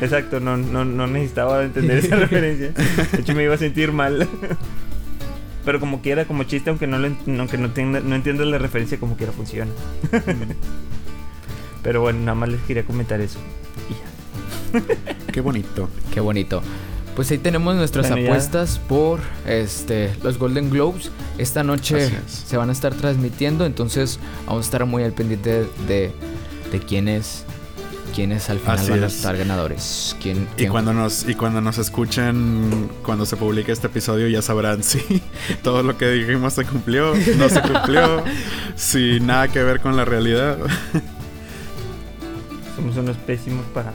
[0.00, 2.70] Exacto, no, no, no necesitaba entender esa referencia.
[3.12, 4.26] De hecho, me iba a sentir mal.
[5.64, 8.98] Pero como quiera, como chiste, aunque no lo aunque no, entienda- no entiendas la referencia,
[8.98, 9.70] como quiera funciona.
[11.82, 13.38] Pero bueno, nada más les quería comentar eso.
[13.88, 15.32] Y ya.
[15.32, 15.88] qué bonito.
[16.12, 16.62] Qué bonito.
[17.16, 18.30] Pues ahí tenemos nuestras Bueno, ya.
[18.30, 21.10] apuestas por este los Golden Globes.
[21.38, 22.12] Esta noche es.
[22.32, 26.12] se van a estar transmitiendo, entonces vamos a estar muy al pendiente de,
[26.70, 27.44] de quiénes
[28.14, 29.22] quiénes al final Así van a es.
[29.22, 30.16] ganadores.
[30.20, 34.42] ¿Quién, Y quién- cuando nos y cuando nos escuchen, cuando se publique este episodio ya
[34.42, 35.22] sabrán si
[35.62, 38.22] todo lo que dijimos se cumplió, no se cumplió,
[38.76, 40.58] si nada que ver con la realidad.
[42.76, 43.92] Somos unos pésimos para,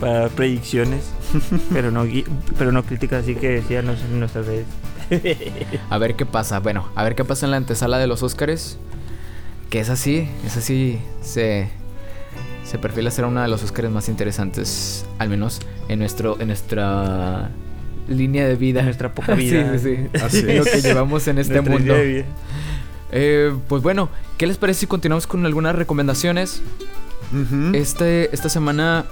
[0.00, 1.10] para predicciones.
[1.72, 2.04] Pero no,
[2.58, 4.66] pero no críticas, así que síganos en nuestras redes.
[5.90, 6.58] A ver qué pasa.
[6.60, 8.78] Bueno, a ver qué pasa en la antesala de los Óscares.
[9.68, 10.98] Que es así, es así.
[11.22, 11.70] Se,
[12.70, 15.04] se perfila ser una de los Óscares más interesantes.
[15.18, 17.50] Al menos en nuestro, en nuestra
[18.08, 18.78] línea de vida.
[18.78, 19.76] En nuestra poca vida.
[19.76, 20.18] sí, sí, sí.
[20.24, 21.94] Así Lo que llevamos en este mundo.
[23.12, 26.62] Eh, pues bueno, ¿qué les parece si continuamos con algunas recomendaciones?
[27.72, 29.04] Este, esta semana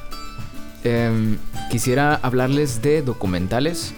[0.85, 1.37] em,
[1.69, 3.93] quisiera hablarles de documentales,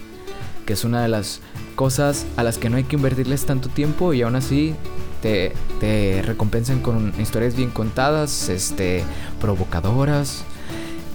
[0.64, 1.42] que es una de las
[1.74, 4.74] cosas a las que no hay que invertirles tanto tiempo y aún así
[5.22, 9.02] te, te recompensan con historias bien contadas, este,
[9.40, 10.44] provocadoras.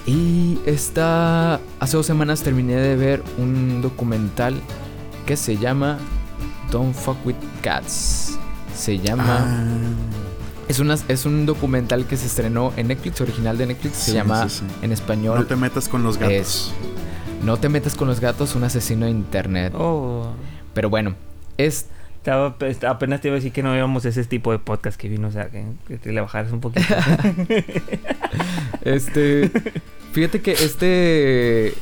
[0.06, 4.60] Y esta, hace dos semanas terminé de ver un documental
[5.26, 5.98] que se llama
[6.72, 8.38] Don't Fuck With Cats.
[8.76, 9.26] Se llama...
[9.40, 9.64] Ah,
[10.68, 13.98] Es, una, es un documental que se estrenó en Netflix, original de Netflix.
[13.98, 14.66] Se Sí, llama sí, sí.
[14.82, 16.34] en español no te metas con los gatos.
[16.36, 16.72] es-
[17.44, 19.74] No te metas con los gatos, un asesino de internet.
[19.76, 20.28] Oh.
[20.74, 21.16] Pero bueno,
[21.58, 21.86] es.
[22.26, 25.08] Estaba, pues, apenas te iba a decir que no íbamos ese tipo de podcast que
[25.08, 25.64] vino, o sea, que,
[26.00, 26.84] que le bajaras un poquito.
[28.82, 29.52] Este.
[30.12, 31.76] fíjate que este.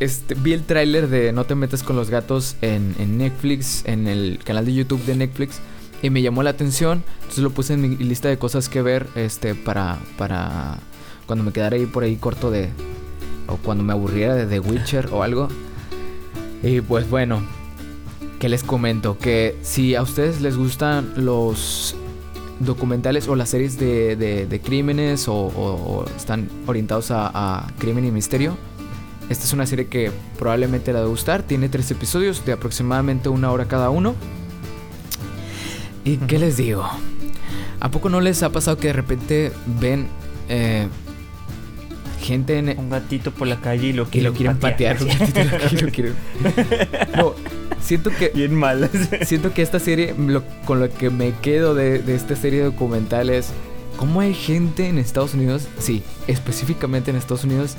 [0.00, 4.08] Este, vi el tráiler de No te metas con los gatos en, en Netflix, en
[4.08, 5.60] el canal de YouTube de Netflix.
[6.02, 9.06] Y me llamó la atención, entonces lo puse en mi lista de cosas que ver
[9.14, 10.78] este, para, para
[11.26, 12.70] cuando me quedara ahí por ahí corto de...
[13.46, 15.46] O cuando me aburriera de The Witcher o algo.
[16.64, 17.44] Y pues bueno,
[18.38, 19.18] ¿qué les comento?
[19.18, 21.96] Que si a ustedes les gustan los
[22.60, 28.56] documentales o las series de, de, crímenes o, están orientados a, a, crimen y misterio,
[29.28, 31.42] esta es una serie que probablemente la de gustar.
[31.42, 34.14] Tiene tres episodios de aproximadamente una hora cada uno.
[36.04, 36.88] ¿Y qué les digo?
[37.80, 40.06] ¿A poco no les ha pasado que de repente ven
[40.48, 40.86] eh,
[42.20, 42.78] gente en...
[42.78, 44.98] Un gatito por la calle y lo quieren, lo quieren patear?
[47.16, 47.34] No,
[47.80, 48.30] siento que...
[48.34, 48.90] Bien mal.
[49.24, 50.14] siento que esta serie,
[50.64, 53.50] con lo que me quedo de, de esta serie documental es...
[53.96, 55.68] ¿Cómo hay gente en Estados Unidos?
[55.78, 57.76] Sí, específicamente en Estados Unidos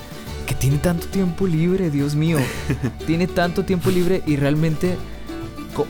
[0.47, 2.39] que tiene tanto tiempo libre, Dios mío.
[3.05, 4.95] tiene tanto tiempo libre y realmente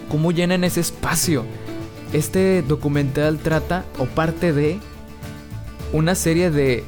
[0.10, 1.46] cómo llenan ese espacio.
[2.12, 4.80] Este documental trata o parte de
[5.94, 6.84] una serie de,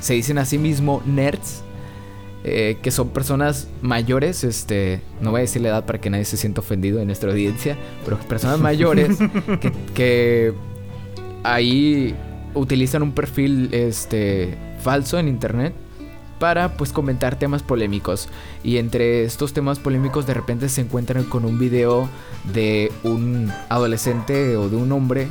[0.00, 1.62] se dicen a sí mismo, nerds,
[2.42, 6.24] eh, que son personas mayores, este, no voy a decir la edad para que nadie
[6.24, 10.54] se sienta ofendido en nuestra audiencia, pero personas mayores que, que,
[11.42, 12.14] ahí
[12.54, 15.74] utilizan un perfil este, falso en internet
[16.38, 18.28] para pues comentar temas polémicos.
[18.64, 22.08] Y entre estos temas polémicos de repente se encuentran con un video
[22.52, 25.28] de un adolescente o de un hombre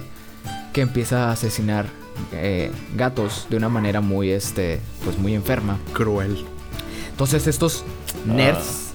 [0.72, 1.88] que empieza a asesinar
[2.34, 5.78] eh, gatos de una manera muy este pues muy enferma.
[5.94, 6.46] Cruel.
[7.12, 7.84] Entonces estos
[8.26, 8.90] nerds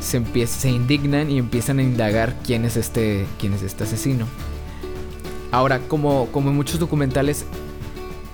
[0.00, 4.26] se, se indignan y empiezan a indagar quién es este, quién es este asesino.
[5.50, 7.44] Ahora, como, como en muchos documentales,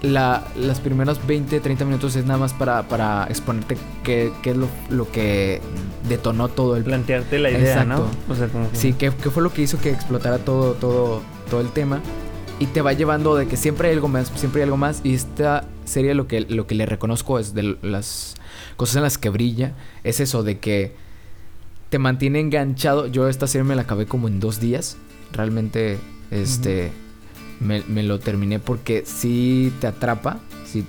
[0.03, 4.57] la, las primeros 20, 30 minutos es nada más para, para exponerte qué, qué es
[4.57, 5.61] lo, lo, que
[6.09, 6.85] detonó todo el...
[6.85, 8.07] Plantearte la idea, ¿no?
[8.29, 11.61] O sea, como Sí, qué, qué, fue lo que hizo que explotara todo, todo, todo
[11.61, 12.01] el tema.
[12.61, 15.01] Y te va llevando de que siempre hay algo más, siempre hay algo más.
[15.05, 18.35] Y esta serie lo que, lo que le reconozco es de las
[18.77, 19.75] cosas en las que brilla.
[20.03, 20.93] Es eso de que
[21.89, 23.07] te mantiene enganchado.
[23.07, 24.97] Yo esta serie me la acabé como en dos días.
[25.33, 25.99] Realmente,
[26.31, 26.91] este
[27.61, 30.39] me, lo terminé porque sí te atrapa.
[30.65, 30.85] Sí,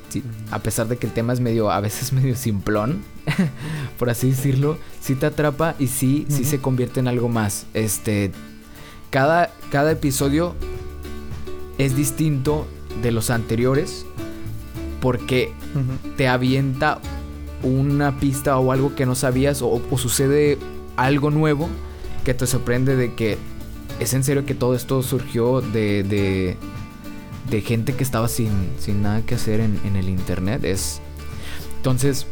[0.51, 3.01] a pesar de que el tema es medio, a veces medio simplón,
[3.99, 7.65] por así decirlo, sí te atrapa y sí, sí se convierte en algo más.
[7.73, 8.31] Este,
[9.09, 10.55] cada, cada episodio
[11.79, 12.67] es distinto
[13.01, 14.05] de los anteriores
[15.01, 15.51] porque
[16.17, 16.99] te avienta
[17.63, 20.59] una pista o algo que no sabías o, o, sucede
[20.97, 21.67] algo nuevo
[22.23, 23.37] que te sorprende de que
[23.99, 26.55] ¿Es en serio que todo esto surgió de, de,
[27.49, 30.63] de gente que estaba sin, sin nada que hacer en, en, el internet?
[30.63, 31.01] Es.
[31.77, 32.25] Entonces.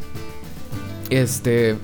[1.10, 1.76] Este.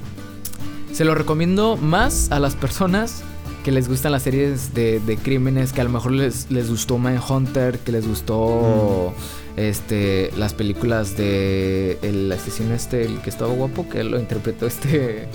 [0.93, 3.25] Se lo recomiendo más a las personas
[3.65, 6.97] que les gustan las series de, de crímenes, que a lo mejor les, les gustó
[6.97, 9.13] Hunter que les gustó.
[9.57, 9.59] Mm.
[9.59, 10.31] Este.
[10.37, 11.99] Las películas de.
[12.03, 15.27] El asesino este, el que estaba guapo, que lo interpretó este.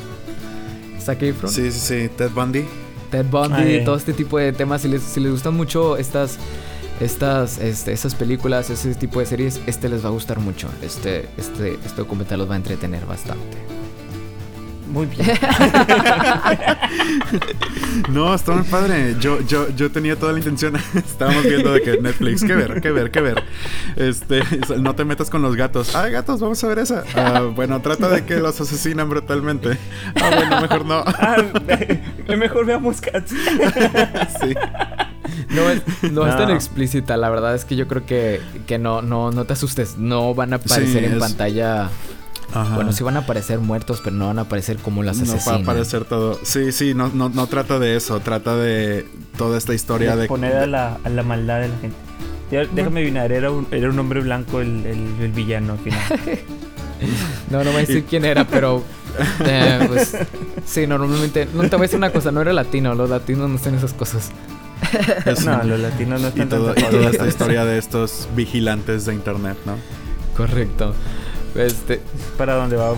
[1.02, 1.52] Zac Efron.
[1.52, 2.10] Sí, sí, sí.
[2.15, 2.65] Ted Bundy.
[3.10, 4.84] Ted Bundy, todo este tipo de temas.
[4.84, 6.38] Si les, si les gustan mucho estas,
[7.00, 10.68] estas, este, esas películas, ese tipo de series, este les va a gustar mucho.
[10.84, 13.79] Este, este, este documental los va a entretener bastante.
[14.89, 15.28] Muy bien.
[18.10, 19.15] no, está muy padre.
[19.19, 20.75] Yo, yo, yo tenía toda la intención.
[20.95, 23.43] Estábamos viendo de que Netflix, qué ver, qué ver, qué ver.
[23.95, 24.41] Este,
[24.80, 25.95] no te metas con los gatos.
[25.95, 27.04] Ah, gatos, vamos a ver esa.
[27.15, 29.78] Ah, bueno, trata de que los asesinan brutalmente.
[30.15, 31.04] Ah, bueno, mejor no.
[31.06, 31.38] Ah,
[32.36, 33.32] mejor veamos cats.
[34.41, 34.56] sí.
[35.49, 39.02] No es, no, es tan explícita, la verdad es que yo creo que, que no,
[39.02, 39.97] no, no te asustes.
[39.97, 41.89] No van a aparecer en pantalla
[42.53, 45.45] bueno, sí van a aparecer muertos, pero no van a aparecer como las asesinas.
[45.45, 46.39] No va a aparecer todo.
[46.43, 48.19] Sí, sí, no, no, no trata de eso.
[48.19, 49.05] Trata de
[49.38, 50.27] toda esta historia de...
[50.27, 51.97] Poner a la, a la maldad de la gente.
[52.73, 56.01] déjame adivinar, era un, era un hombre blanco el, el, villano al final.
[57.51, 58.83] no, no voy a decir quién era, pero...
[59.43, 60.15] Eh, pues,
[60.65, 61.47] sí, normalmente...
[61.53, 62.93] No, te voy a decir una cosa, no era latino.
[62.93, 64.31] Los latinos no hacen esas cosas.
[65.45, 69.15] no, los latinos no están y, todo, y toda esta historia de estos vigilantes de
[69.15, 69.75] internet, ¿no?
[70.38, 70.93] Correcto.
[71.55, 71.99] Este,
[72.38, 72.93] para donde va,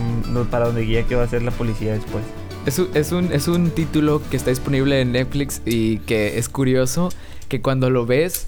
[0.50, 2.24] para donde guía que va a ser la policía después.
[2.66, 6.48] Es un, es, un, es un título que está disponible en Netflix y que es
[6.48, 7.10] curioso
[7.50, 8.48] que cuando lo ves,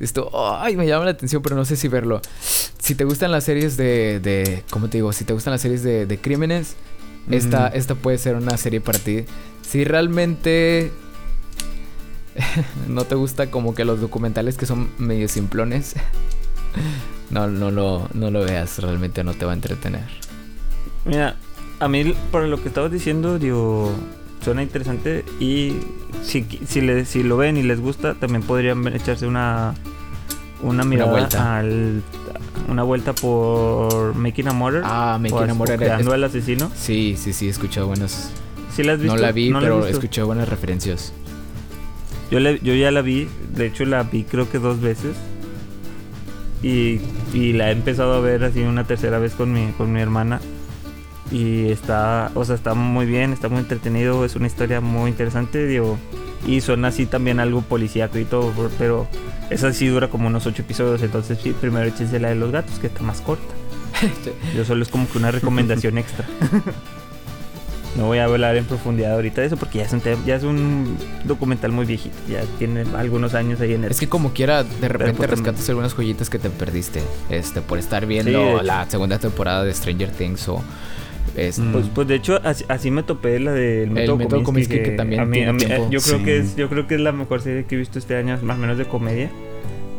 [0.00, 2.20] esto, ay, me llama la atención, pero no sé si verlo.
[2.40, 5.12] Si te gustan las series de, de ¿cómo te digo?
[5.12, 6.76] Si te gustan las series de, de crímenes,
[7.30, 9.24] esta, esta puede ser una serie para ti.
[9.62, 10.92] Si realmente
[12.88, 15.94] no te gusta como que los documentales que son medio simplones,
[17.30, 20.04] no, no, lo, no lo veas, realmente no te va a entretener.
[21.04, 21.36] Mira,
[21.80, 23.92] a mí por lo que estabas diciendo, digo,
[24.42, 25.74] suena interesante y
[26.22, 29.74] si, si, le- si lo ven y les gusta, también podrían echarse una,
[30.62, 31.58] una mirada vuelta.
[31.58, 32.02] al
[32.68, 34.82] una vuelta por Making a Murder.
[34.84, 35.74] Ah, as- enamorar.
[35.76, 36.70] o Creando al asesino.
[36.74, 38.30] Sí, sí, sí, he escuchado buenas.
[38.74, 39.14] ¿Sí la has visto?
[39.16, 39.90] No la vi, ¿No la has pero visto?
[39.92, 41.12] escuché buenas referencias.
[42.30, 45.14] Yo, la- yo ya la vi, de hecho la vi creo que dos veces.
[46.64, 46.98] Y,
[47.34, 50.40] y la he empezado a ver así una tercera vez con mi, con mi hermana.
[51.30, 55.66] Y está, o sea, está muy bien, está muy entretenido, es una historia muy interesante,
[55.66, 55.98] digo.
[56.46, 59.06] Y suena así también algo policíaco y todo, pero
[59.50, 62.78] esa sí dura como unos ocho episodios, entonces sí, primero échense la de los gatos,
[62.78, 63.54] que está más corta.
[64.56, 66.26] Yo solo es como que una recomendación extra.
[67.96, 70.42] No voy a hablar en profundidad ahorita de eso porque ya es un, ya es
[70.42, 72.16] un documental muy viejito.
[72.28, 73.90] Ya tiene algunos años ahí en el.
[73.92, 77.00] Es que como quiera, de repente pues, también- rescatas algunas joyitas que te perdiste.
[77.30, 80.62] Este, por estar viendo la segunda temporada de Stranger Things o.
[81.36, 81.72] Es, Mm.
[81.72, 84.96] Pues, pues de hecho así, así me topé la del método, método Kominsky, Kominsky, que
[84.96, 85.88] también tiene eh, tiempo.
[85.90, 86.24] yo creo Sí.
[86.24, 88.56] que es yo creo que es la mejor serie que he visto este año, más
[88.56, 89.30] o menos de comedia.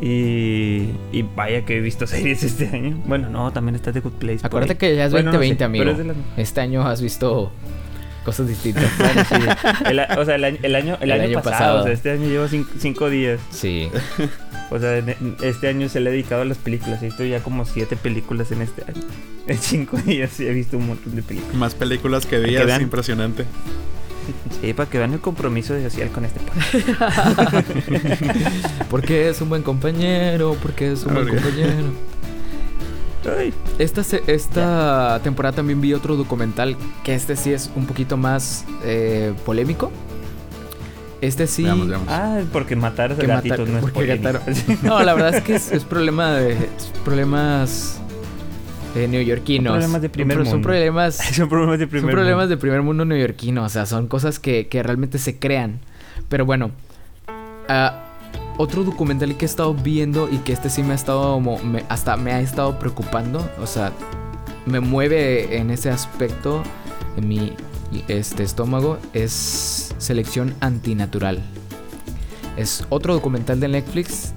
[0.02, 2.98] Y, y vaya que he visto series este año.
[3.06, 4.40] Bueno, no, también está The Good Place.
[4.46, 5.84] Acuérdate que ya es Bueno, no 2020, sé, amigo.
[5.84, 7.52] pero es de las- Este año has visto
[8.26, 8.84] cosas distintas.
[9.00, 9.36] Bueno, sí.
[9.86, 11.80] El a- o sea, el año, el año, el El año año pasado, pasado.
[11.82, 13.40] o sea, este año llevo cinco, cinco días.
[13.52, 13.90] sí.
[14.72, 14.98] O sea,
[15.44, 17.00] este año se le ha dedicado a las películas.
[17.04, 19.00] He visto ya como siete películas en este año.
[19.48, 21.56] En cinco días he visto un montón de películas.
[21.56, 22.82] Más películas que que días, vean.
[22.82, 23.46] impresionante.
[24.60, 26.84] Sí, para que vean el compromiso social con este país.
[28.90, 31.36] Porque es un buen compañero, porque es un buen Ok.
[31.36, 31.94] compañero.
[33.28, 38.66] Ay, Esta, esta temporada también vi otro documental que este sí es un poquito más
[38.84, 39.92] eh, polémico.
[41.22, 41.64] Este sí.
[41.64, 42.08] Veamos, veamos.
[42.10, 44.30] Ah, porque matar a gatitos no es porque polémico.
[44.30, 46.54] gataron- No, la verdad es que es, es problema de.
[46.54, 48.00] es problemas
[48.96, 49.72] eh, neoyorquinos.
[49.72, 50.68] Son problemas de primer Son- Son mundo.
[50.68, 51.16] problemas.
[51.34, 52.56] Son problemas de Son primer problemas mundo.
[52.56, 55.80] de primer mundo neoyorquino, o sea, son cosas que, que realmente se crean.
[56.30, 56.72] Pero bueno,
[57.70, 58.05] ah,
[58.58, 62.16] otro documental que he estado viendo y que este sí me ha estado, me- hasta
[62.18, 63.92] me ha estado preocupando, o sea,
[64.66, 66.64] me mueve en ese aspecto
[67.18, 67.54] en mi
[68.08, 71.42] este estómago, es Selección Antinatural.
[72.58, 74.34] Es otro documental de Netflix.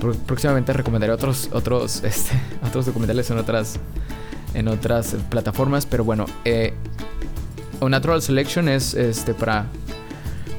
[0.00, 2.32] Pro- Próximamente recomendaré otros, otros, este,
[2.66, 3.78] otros documentales en otras,
[4.54, 5.84] en otras plataformas.
[5.86, 6.74] Pero bueno, eh,
[7.80, 9.66] Unnatural Selection es este para,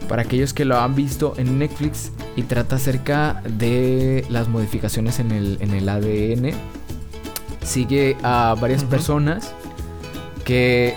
[0.08, 5.32] para aquellos que lo han visto en Netflix y trata acerca de las modificaciones en
[5.32, 6.52] el, en el ADN.
[7.64, 9.54] Sigue a varias personas
[10.44, 10.96] que,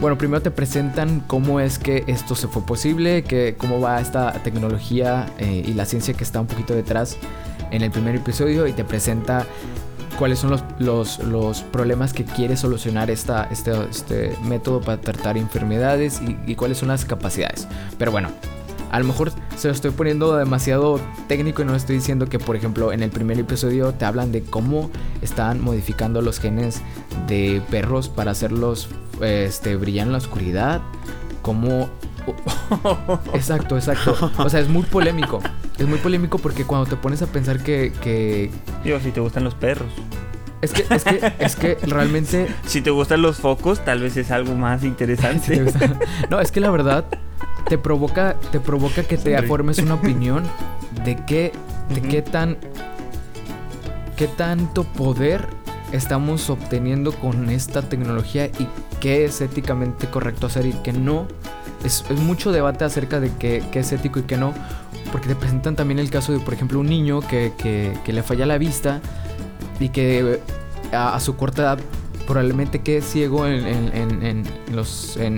[0.00, 4.32] bueno, primero te presentan cómo es que esto se fue posible, que cómo va esta
[4.42, 7.16] tecnología eh, y la ciencia que está un poquito detrás
[7.70, 9.46] en el primer episodio y te presenta
[10.18, 15.36] cuáles son los, los, los problemas que quiere solucionar esta, este, este método para tratar
[15.36, 17.68] enfermedades y, y cuáles son las capacidades.
[17.98, 18.30] Pero bueno,
[18.94, 22.54] a lo mejor se lo estoy poniendo demasiado técnico y no estoy diciendo que, por
[22.54, 24.88] ejemplo, en el primer episodio te hablan de cómo
[25.20, 26.80] están modificando los genes
[27.26, 28.88] de perros para hacerlos
[29.20, 30.80] este, brillar en la oscuridad.
[31.42, 31.88] Cómo...
[33.34, 34.16] Exacto, exacto.
[34.38, 35.40] O sea, es muy polémico.
[35.78, 37.92] Es muy polémico porque cuando te pones a pensar que...
[38.00, 38.50] que
[38.84, 39.92] Digo, si te gustan los perros.
[40.60, 44.30] es que, es que, es que realmente Si te gustan los focos, tal vez es
[44.30, 45.60] algo más interesante.
[45.64, 45.98] gusta.
[46.30, 47.04] No, es que la verdad
[47.68, 50.44] te provoca, te provoca que te formes una opinión
[51.04, 51.52] de qué,
[51.92, 52.56] de qué tan,
[54.16, 55.46] qué tanto poder
[55.92, 58.68] estamos obteniendo con esta tecnología y
[59.00, 61.26] qué es éticamente correcto hacer y qué no.
[61.84, 64.54] Es, es mucho debate acerca de qué, qué es ético y qué no,
[65.12, 68.46] porque te presentan también el caso de, por ejemplo, un niño que, que- le falla
[68.46, 69.00] la vista
[69.80, 70.40] y que eh,
[70.92, 71.78] a, su corta edad
[72.26, 74.44] probablemente quede ciego en, en,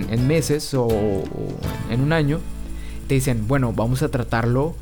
[0.09, 1.25] en meses o, o
[1.89, 2.39] en un año.
[3.07, 4.75] Te dicen, bueno, vamos a tratarlo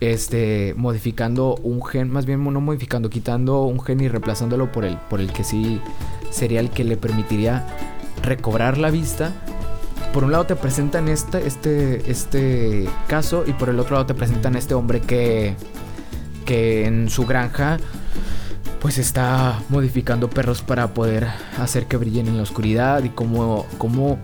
[0.00, 4.96] este, modificando un gen, más bien no modificando, quitando un gen y reemplazándolo por el,
[4.96, 5.80] por el que sí
[6.30, 7.64] sería el que le permitiría
[8.22, 9.32] recobrar la vista.
[10.12, 14.14] Por un lado te presentan este, este, este caso y por el otro lado te
[14.14, 15.56] presentan este hombre que,
[16.44, 17.78] que en su granja
[18.80, 24.18] pues está modificando perros para poder hacer que brillen en la oscuridad y como, como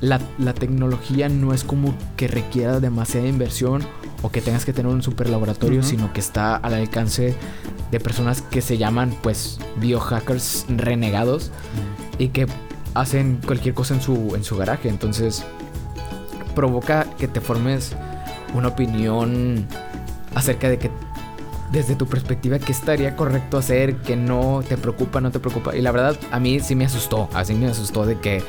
[0.00, 3.86] la, la tecnología no es como que requiera demasiada inversión
[4.22, 7.36] o que tengas que tener un super laboratorio, sino que está al alcance
[7.90, 11.52] de personas que se llaman pues biohackers renegados
[12.18, 12.46] y que
[13.00, 14.88] hacen cualquier cosa en su, en su garaje.
[14.88, 15.44] Entonces
[16.54, 17.92] provoca que te formes
[18.54, 19.66] una opinión
[20.34, 20.90] acerca de que
[21.72, 25.74] desde tu perspectiva, qué estaría correcto hacer, qué no te preocupa, no te preocupa.
[25.76, 28.42] Y la verdad, a mí sí me asustó, así me asustó de que,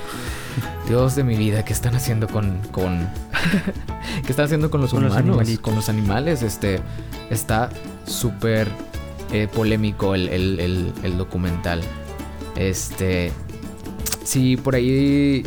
[0.87, 2.59] Dios de mi vida, ¿qué están haciendo con...
[2.71, 3.09] con
[4.23, 5.47] ¿Qué están haciendo con los Con humanos?
[5.61, 6.79] con los animales, este,
[7.31, 7.69] está
[8.05, 8.67] súper
[9.33, 11.81] eh, polémico el, el- el- el documental.
[12.55, 13.31] Este,
[14.27, 15.43] si por ahí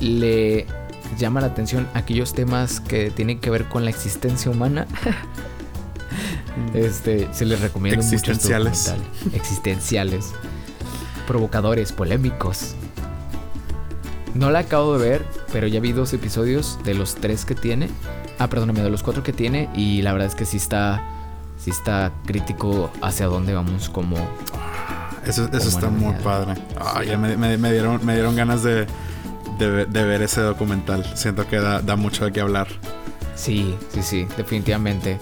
[0.00, 0.64] le
[1.18, 4.86] llama la atención aquellos temas que tienen que ver con la existencia humana,
[6.74, 8.84] este, se les recomiendo mucho Existenciales.
[8.84, 9.34] documental.
[9.34, 10.32] Existenciales.
[11.26, 12.76] Provocadores, polémicos.
[14.36, 17.88] No la acabo de ver, pero ya vi dos episodios de los tres que tiene.
[18.38, 19.68] Ah, perdóname, de los cuatro que tiene.
[19.74, 21.02] Y la verdad es que sí está.
[21.58, 24.16] Sí está crítico hacia dónde vamos como.
[25.26, 26.54] Eso, eso está muy padre.
[26.80, 28.86] Ay, ya me, me- me dieron, me dieron ganas de,
[29.58, 31.04] de, de ver ese documental.
[31.14, 32.68] Siento que da, da mucho de qué hablar.
[33.34, 35.18] Sí, sí, sí, definitivamente.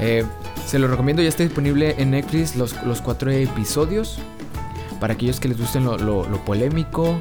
[0.00, 0.24] Eh,
[0.66, 4.18] se lo recomiendo, ya está disponible en Netflix los, los cuatro episodios.
[5.00, 7.20] Para aquellos que les gusten lo, lo- lo polémico,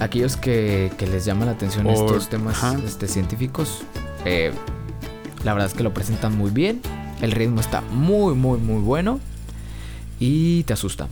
[0.00, 3.82] aquellos que, que les llaman la atención O- estos temas este, científicos,
[4.24, 4.52] eh,
[5.44, 6.80] la verdad es que lo presentan muy bien.
[7.22, 9.20] El ritmo está muy, muy, muy bueno.
[10.20, 11.08] Y te asusta.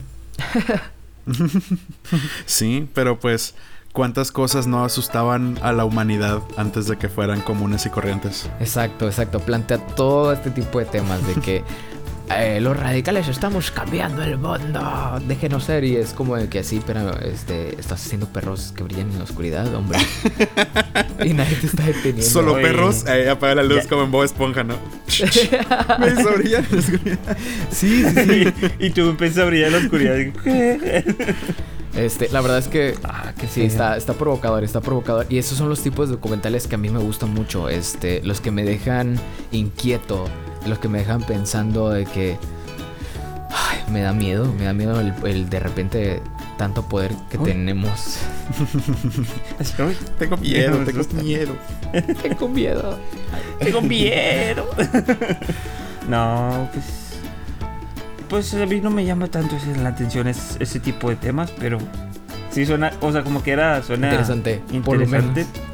[2.46, 3.54] Sí, pero pues,
[3.92, 8.50] ¿cuántas cosas no asustaban a la humanidad antes de que fueran comunes y corrientes?
[8.60, 9.40] Exacto, exacto.
[9.40, 11.64] Plantea todo este tipo de temas de que
[12.30, 15.20] eh, los radicales estamos cambiando el mundo.
[15.26, 15.84] Déjenos ser.
[15.84, 19.24] Y es como de que así, pero este, estás haciendo perros que brillan en la
[19.24, 19.98] oscuridad, hombre.
[21.24, 22.22] y nadie te está deteniendo.
[22.22, 22.62] Solo Oye.
[22.62, 23.88] perros, eh, apaga la luz Ya.
[23.88, 24.76] como en Bob Esponja, ¿no?
[25.98, 27.36] Me hizo brillar en la oscuridad.
[27.70, 28.68] Sí, sí, sí.
[28.78, 30.16] y tú empiezas a brillar en la oscuridad.
[31.94, 35.26] Este, la verdad es que Ah, qué sí, está, está provocador, está provocador.
[35.28, 37.68] Y esos son los tipos de documentales que a mí me gustan mucho.
[37.68, 39.20] Este, los que me dejan
[39.50, 40.24] inquieto,
[40.66, 42.38] los que me dejan pensando de que
[43.50, 46.22] ay, me da miedo, me da miedo el, el de repente
[46.58, 47.50] tanto poder que Uy.
[47.50, 48.18] tenemos.
[50.18, 51.56] Tengo miedo, tengo miedo.
[52.22, 52.98] Tengo miedo.
[53.58, 54.66] Tengo miedo.
[56.08, 56.84] no, pues.
[58.28, 61.76] Pues a mí no me llama tanto la atención es- ese tipo de temas, pero
[62.50, 65.44] sí suena, o sea, como que era, suena Interesante, por lo interesante.
[65.44, 65.71] menos.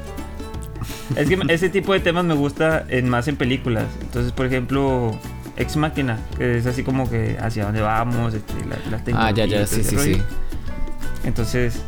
[1.16, 3.84] Es que ese tipo de temas me gusta en más en películas.
[4.02, 5.18] Entonces, por ejemplo,
[5.56, 9.46] Ex Máquina, que es así como que hacia dónde vamos, este, la, la Ah, ya,
[9.46, 10.16] ya, sí, sí, rollo.
[10.16, 10.22] sí.
[11.24, 11.82] Entonces,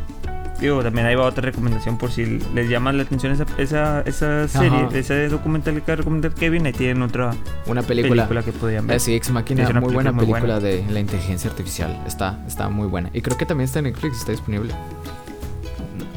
[0.59, 4.47] digo, también ahí va otra recomendación por si les llama la atención esa, esa, esa
[4.47, 4.97] serie, Ajá.
[4.97, 7.31] ese documental que recomendar Kevin, ahí tienen otra
[7.67, 8.27] Una película.
[8.27, 8.97] película, que podrían ver.
[8.97, 11.97] Eh, sí, Ex Máquina, Es una muy buena película muy película de la inteligencia artificial.
[12.05, 13.09] Está, está muy buena.
[13.13, 14.73] Y creo que también está en Netflix, está disponible.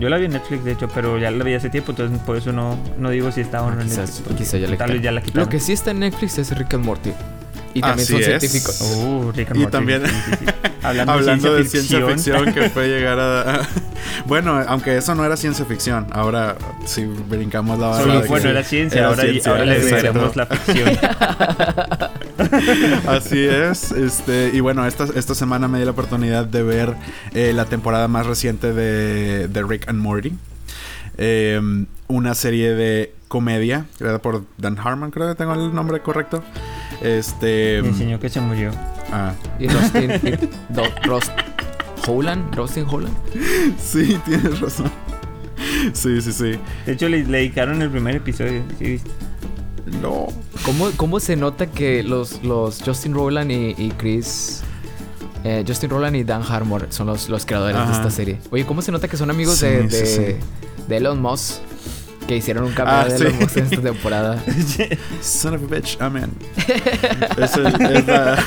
[0.00, 2.36] Yo la vi en Netflix, de hecho, pero ya la vi hace tiempo, entonces por
[2.36, 4.36] eso no, no digo si está o no Ah, en quizás- Netflix.
[4.38, 5.02] quizás ya la Tal vez quitaron.
[5.02, 5.44] ya la quitaron.
[5.44, 7.12] Lo que sí está en Netflix es Rick and Morty.
[7.74, 8.26] Y también Así son es.
[8.26, 8.80] científicos.
[8.80, 9.72] Uh, Rick and Y Morty.
[9.72, 10.44] también- Sí, sí, sí.
[10.84, 13.66] Hablando, Hablando de de ciencia ficción que fue llegar a...
[14.26, 16.06] bueno, aunque eso no era ciencia ficción.
[16.12, 19.76] Ahora, si brincamos la barra de que bueno, era ciencia, era ahora, ciencia, ahora le
[19.76, 19.96] exacto.
[19.96, 20.98] agregaremos la ficción.
[23.08, 26.94] Así es, este, y bueno, esta, esta semana me di la oportunidad de ver
[27.32, 30.34] eh, la temporada más reciente de, de Rick and Morty.
[31.16, 31.60] Eh,
[32.08, 36.44] una serie de comedia creada por Dan Harmon, creo que tengo el nombre correcto.
[37.02, 37.80] Este.
[37.82, 38.70] Me enseñó que se murió.
[39.12, 40.30] Ah, Y Rustin, y
[40.74, 41.30] Do- Rost
[42.06, 42.54] Holland,
[42.90, 43.14] Holland.
[43.82, 44.90] sí, tienes razón.
[45.92, 46.52] Sí, sí, sí.
[46.86, 48.62] De hecho, le, le dedicaron el primer episodio.
[48.78, 49.10] ¿sí viste?
[50.02, 50.28] No.
[50.64, 54.62] ¿Cómo, cómo se nota que los, los Justin Roland y, y Chris...
[55.44, 58.38] eh, Justin Roland y Dan Harmon son los, los creadores de esta serie.
[58.50, 60.36] Oye, ¿cómo se nota que son amigos Sí, de, sí, de, sí.
[60.88, 61.60] de Elon Musk?
[62.26, 63.24] Que hicieron un cambio Ah, de sí.
[63.24, 64.42] Elon Musk en esta temporada.
[65.20, 66.30] Son of a bitch, amen.
[67.36, 68.42] Es el- es la-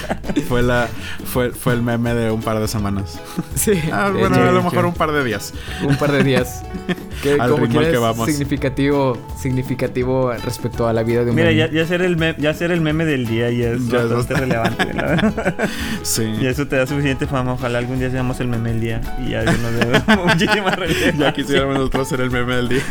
[0.47, 0.87] fue, la,
[1.25, 3.19] fue, fue el meme de un par de semanas.
[3.55, 3.73] Sí.
[3.91, 5.53] Ah, bueno, hecho, a lo mejor un par de días.
[5.83, 6.63] un par de días.
[7.21, 8.27] Que Al ritmo que vamos.
[8.27, 12.53] significativo, significativo respecto a la vida de un Mira, ya, ya, ser el meme, ya
[12.53, 14.93] ser el meme del día ya es Ya es bastante relevante.
[14.93, 15.69] la verdad.
[16.03, 16.23] Sí.
[16.39, 17.53] y eso te da suficiente fama.
[17.53, 19.01] Ojalá algún día seamos el meme del día.
[19.25, 19.73] Y ya nos
[20.07, 21.13] dé muchísima relevancia.
[21.17, 22.83] Ya quisiéramos nosotros ser el meme del día.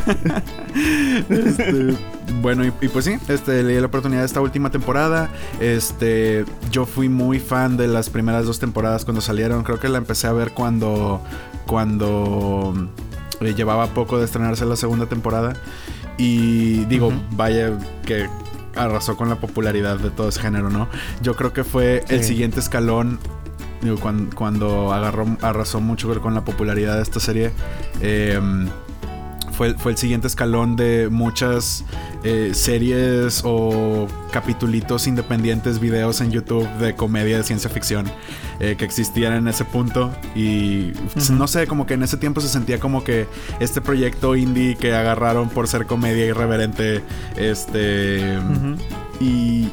[1.29, 1.95] Este,
[2.43, 5.31] bueno, y, y pues sí, este, le di la oportunidad de esta última temporada.
[5.61, 9.63] Este, yo fui muy fan de las primeras dos temporadas cuando salieron.
[9.63, 11.21] Creo que la empecé a ver cuando,
[11.67, 12.89] cuando
[13.41, 15.55] eh, llevaba poco de estrenarse la segunda temporada.
[16.19, 18.29] Y digo, vaya que
[18.75, 20.89] arrasó con la popularidad de todo ese género, ¿no?
[21.23, 23.19] Yo creo que fue el siguiente escalón
[23.83, 27.53] digo, cuando, cuando agarró, arrasó mucho con la popularidad de esta serie,
[28.01, 28.41] eh,
[29.57, 31.85] fue, fue el siguiente escalón de muchas
[32.25, 38.07] eh, series o capitulitos independientes, videos en YouTube de comedia de ciencia ficción
[38.61, 40.13] eh, que existían en ese punto.
[40.35, 40.93] Y
[41.31, 43.27] no sé, como que en ese tiempo se sentía como que
[43.61, 47.03] este proyecto indie que agarraron por ser comedia irreverente,
[47.37, 48.39] este...
[49.19, 49.71] Y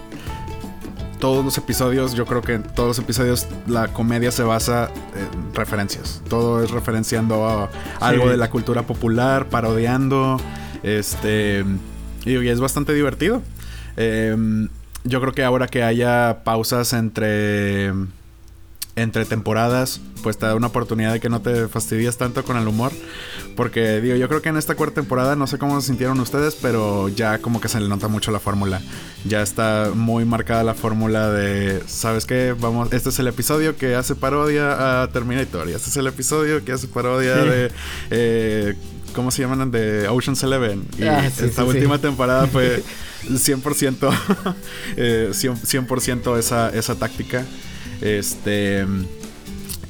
[1.24, 5.56] todos los episodios, yo creo que en todos los episodios la comedia se basa en
[5.56, 6.22] referencias.
[6.28, 7.70] Todo es referenciando a
[8.02, 10.36] algo de la cultura popular, parodiando.
[10.84, 11.64] Este.
[12.26, 13.42] Y, es bastante divertido.
[13.96, 14.68] Em,
[15.06, 17.94] yo creo que ahora que haya pausas entre
[18.96, 22.68] entre temporadas, pues te da una oportunidad de que no te fastidies tanto con el
[22.68, 22.92] humor.
[23.56, 26.56] Porque, digo, yo creo que en esta cuarta temporada, no sé cómo se sintieron ustedes,
[26.56, 28.82] pero ya como que se le nota mucho la fórmula.
[29.26, 32.56] Ya está muy marcada la fórmula de, ¿sabes qué?
[32.60, 35.70] Vamos, este es el episodio que hace parodia a Terminator.
[35.70, 37.72] Y este es el episodio que hace parodia de...
[38.12, 38.76] Eh,
[39.14, 39.70] ¿Cómo se llaman?
[39.70, 40.88] De Ocean's Eleven.
[40.98, 42.82] Y ah, esta última temporada fue
[43.30, 44.56] 100%,
[44.98, 47.46] eh, 100%, esa, esa táctica.
[48.04, 48.86] Este.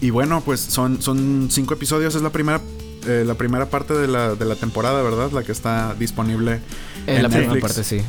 [0.01, 2.13] Y bueno, pues son, son cinco episodios.
[2.15, 2.61] Es la primera,
[3.07, 5.31] eh, la primera parte de la, de la temporada, ¿verdad?
[5.31, 6.59] La que está disponible
[7.07, 8.01] en, la primera parte, sí.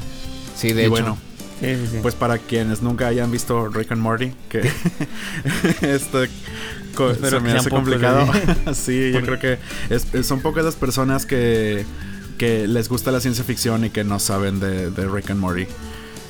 [0.56, 0.90] Sí, de y hecho.
[0.90, 1.18] bueno,
[2.02, 4.60] Pues para quienes nunca hayan visto Rick and Morty, que
[5.82, 6.24] esto
[6.96, 8.26] se me hace complicado.
[8.74, 9.58] sí, yo creo que
[10.22, 11.84] son pocas las personas que,
[12.38, 15.66] que les gusta la ciencia ficción y que no saben de, de Rick and Morty.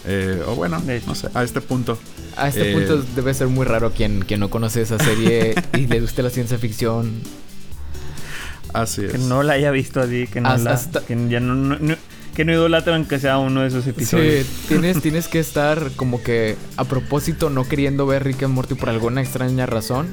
[0.06, 1.98] Eh, o bueno, no sé, a este punto.
[2.36, 5.86] A este punto eh, debe ser muy raro quien, quien no conoce esa serie y
[5.86, 7.20] le guste la ciencia ficción.
[8.72, 9.12] Así es.
[9.12, 11.78] Que no la haya visto así, que no la, que ya no,
[12.34, 14.46] que no idolatran que sea uno de esos episodios.
[14.46, 18.74] Sí, tienes, tienes que estar como que a propósito no queriendo ver Rick and Morty
[18.74, 20.08] por alguna extraña razón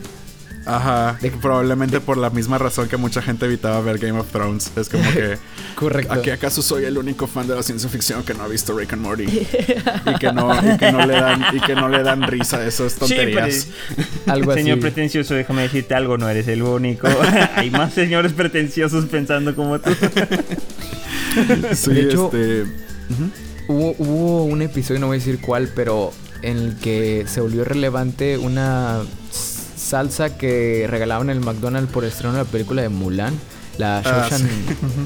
[0.66, 4.72] Ajá, probablemente por la misma razón que mucha gente evitaba ver Game of Thrones.
[4.76, 5.38] Es como que.
[5.76, 6.14] Correcto.
[6.14, 8.94] ¿Aquí acaso soy el único fan de la ciencia ficción que no ha visto Rick
[8.94, 9.24] and Morty?
[9.26, 12.66] y, que no, y, que no le dan, y que no le dan risa a
[12.66, 13.68] esas tonterías.
[14.28, 17.08] algo Señor pretencioso, déjame decirte algo, no eres el único.
[17.56, 19.92] Hay más señores pretenciosos pensando como tú.
[21.74, 22.66] sí, de hecho, este...
[23.68, 27.64] hubo, hubo un episodio, no voy a decir cuál, pero en el que se volvió
[27.64, 29.02] relevante una
[29.92, 33.38] salsa que regalaban en el McDonald's por estreno de la película de Mulan,
[33.78, 34.30] la ah,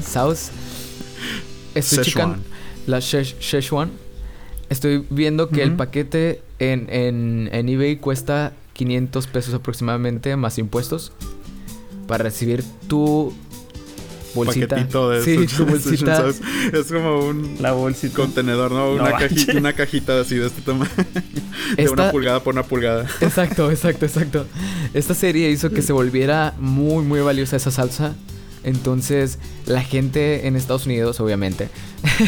[0.02, 0.52] Sauce.
[1.74, 2.38] Estoy checando
[2.86, 3.90] la Szechuan.
[4.68, 11.12] Estoy viendo que el paquete en, en, en eBay cuesta 500 pesos aproximadamente más impuestos
[12.06, 13.32] para recibir tu
[14.36, 14.68] bolsita.
[14.68, 16.24] Paquetito de sí, su bolsita.
[16.72, 18.14] Es como un la bolsita.
[18.14, 18.92] contenedor, ¿no?
[18.92, 20.90] Una, cajita, una cajita así de este tamaño.
[21.76, 23.06] de una pulgada por una pulgada.
[23.20, 24.46] Exacto, exacto, exacto.
[24.94, 28.14] Esta serie hizo que se volviera muy, muy valiosa esa salsa.
[28.62, 31.68] Entonces, la gente en Estados Unidos, obviamente,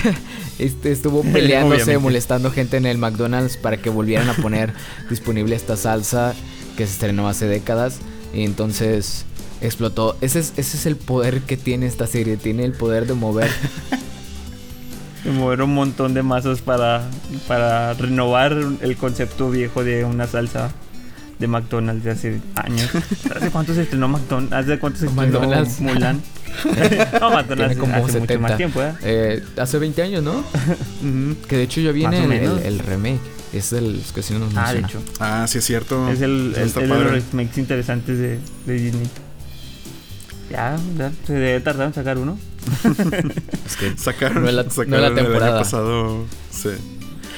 [0.58, 4.72] este, estuvo peleándose, molestando gente en el McDonald's para que volvieran a poner
[5.10, 6.34] disponible esta salsa
[6.76, 7.98] que se estrenó hace décadas.
[8.32, 9.24] Y entonces
[9.60, 10.16] explotó.
[10.20, 12.36] Ese es, ese es el poder que tiene esta serie.
[12.36, 13.50] Tiene el poder de mover.
[15.24, 17.02] de mover un montón de masas para,
[17.46, 20.70] para renovar el concepto viejo de una salsa
[21.38, 22.90] de McDonald's de hace años.
[23.36, 24.52] ¿Hace cuánto se estrenó McDonald's?
[24.52, 25.80] ¿Hace cuánto se estrenó McDonald's?
[25.80, 26.22] Mulan?
[27.20, 28.94] no, McDonald's como hace mucho más tiempo, ¿eh?
[29.02, 29.42] ¿eh?
[29.56, 30.44] Hace 20 años, ¿no?
[31.48, 33.20] Que de hecho ya viene el, el, remake.
[33.52, 35.02] Es el que si no nos Ah, de hecho.
[35.20, 36.08] Ah, sí es cierto.
[36.08, 39.08] Es el, el, de los remakes interesantes de, de Disney.
[40.50, 42.38] Ya, ya, se debe tardar en sacar uno.
[43.66, 45.58] es que sacaron, no es la, la temporada.
[45.58, 46.70] El pasado, sí.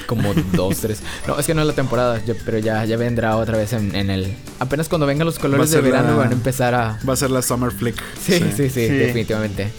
[0.07, 1.03] Como dos, tres.
[1.27, 4.11] No, es que no es la temporada, pero ya, ya vendrá otra vez en, en
[4.11, 4.35] el.
[4.59, 6.99] Apenas cuando vengan los colores de verano van a empezar a.
[7.09, 7.95] Va a ser la Summer Flick.
[8.21, 9.71] Sí, sí, sí, definitivamente.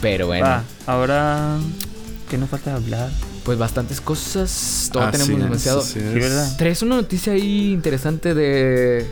[0.00, 0.46] Pero bueno.
[0.46, 1.58] Va, ahora.
[2.28, 3.10] ¿Qué nos falta hablar?
[3.44, 4.88] Pues bastantes cosas.
[4.92, 5.82] Todo tenemos demasiado.
[5.82, 6.56] Sí, ¿verdad?
[6.56, 9.04] Traes una noticia ahí interesante de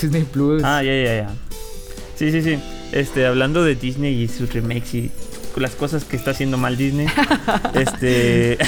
[0.00, 0.62] Disney Plus.
[0.64, 1.30] Ah, ya, ya, ya.
[2.16, 2.58] Sí, sí, sí.
[2.92, 5.10] Este, hablando de Disney y sus remakes y
[5.56, 7.06] las cosas que está haciendo mal Disney.
[7.74, 8.58] este.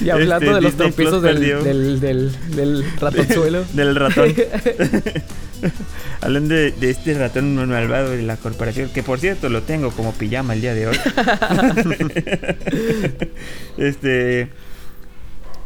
[0.00, 3.64] Y hablando este, de los tropiezos del, del, del, del, ratonzuelo.
[3.72, 4.34] del ratón.
[6.20, 10.12] Hablando de, de, este ratón malvado de la corporación, que por cierto lo tengo como
[10.12, 10.96] pijama el día de hoy.
[13.76, 14.48] este.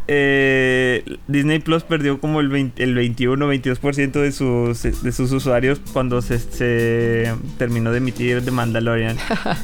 [0.08, 6.22] Eh, Disney Plus perdió como el, 20, el 21-22% de sus, de sus usuarios cuando
[6.22, 9.16] se, se, terminó de emitir The Mandalorian.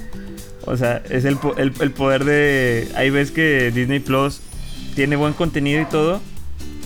[0.67, 2.89] o sea, es el, el, el, poder de...
[2.97, 4.41] Hay ves que Disney Plus
[4.97, 6.21] tiene buen contenido y todo,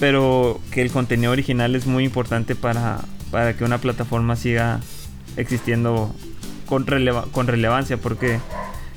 [0.00, 3.00] pero que el contenido original es muy importante para,
[3.30, 4.80] para que una plataforma siga
[5.38, 6.14] existiendo
[6.66, 8.38] con, releva- con relevancia porque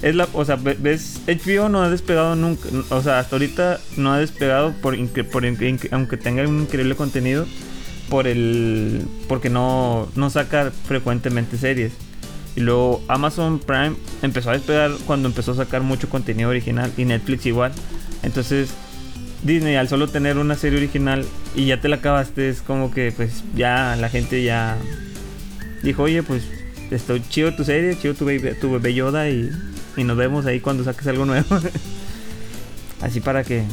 [0.02, 3.80] es la, o sea, ve- ves, HBO no ha despegado nunca, o sea, hasta ahorita
[3.98, 4.96] no ha despegado por,
[5.30, 5.44] por
[5.92, 7.46] aunque tenga un increíble contenido
[8.10, 11.92] por el porque no no saca frecuentemente series.
[12.56, 17.06] Y luego Amazon Prime empezó a despegar cuando empezó a sacar mucho contenido original y
[17.06, 17.72] Netflix igual.
[18.24, 18.72] Entonces
[19.44, 21.26] Disney al solo tener una serie original
[21.56, 24.78] y ya te la acabaste es como que pues ya la gente ya
[25.84, 26.44] dijo, oye pues
[26.92, 28.26] estoy chido tu serie, chido tu
[28.60, 29.50] tu bebé Yoda y,
[29.98, 31.60] y nos vemos ahí cuando saques algo nuevo.
[33.02, 33.64] Así para que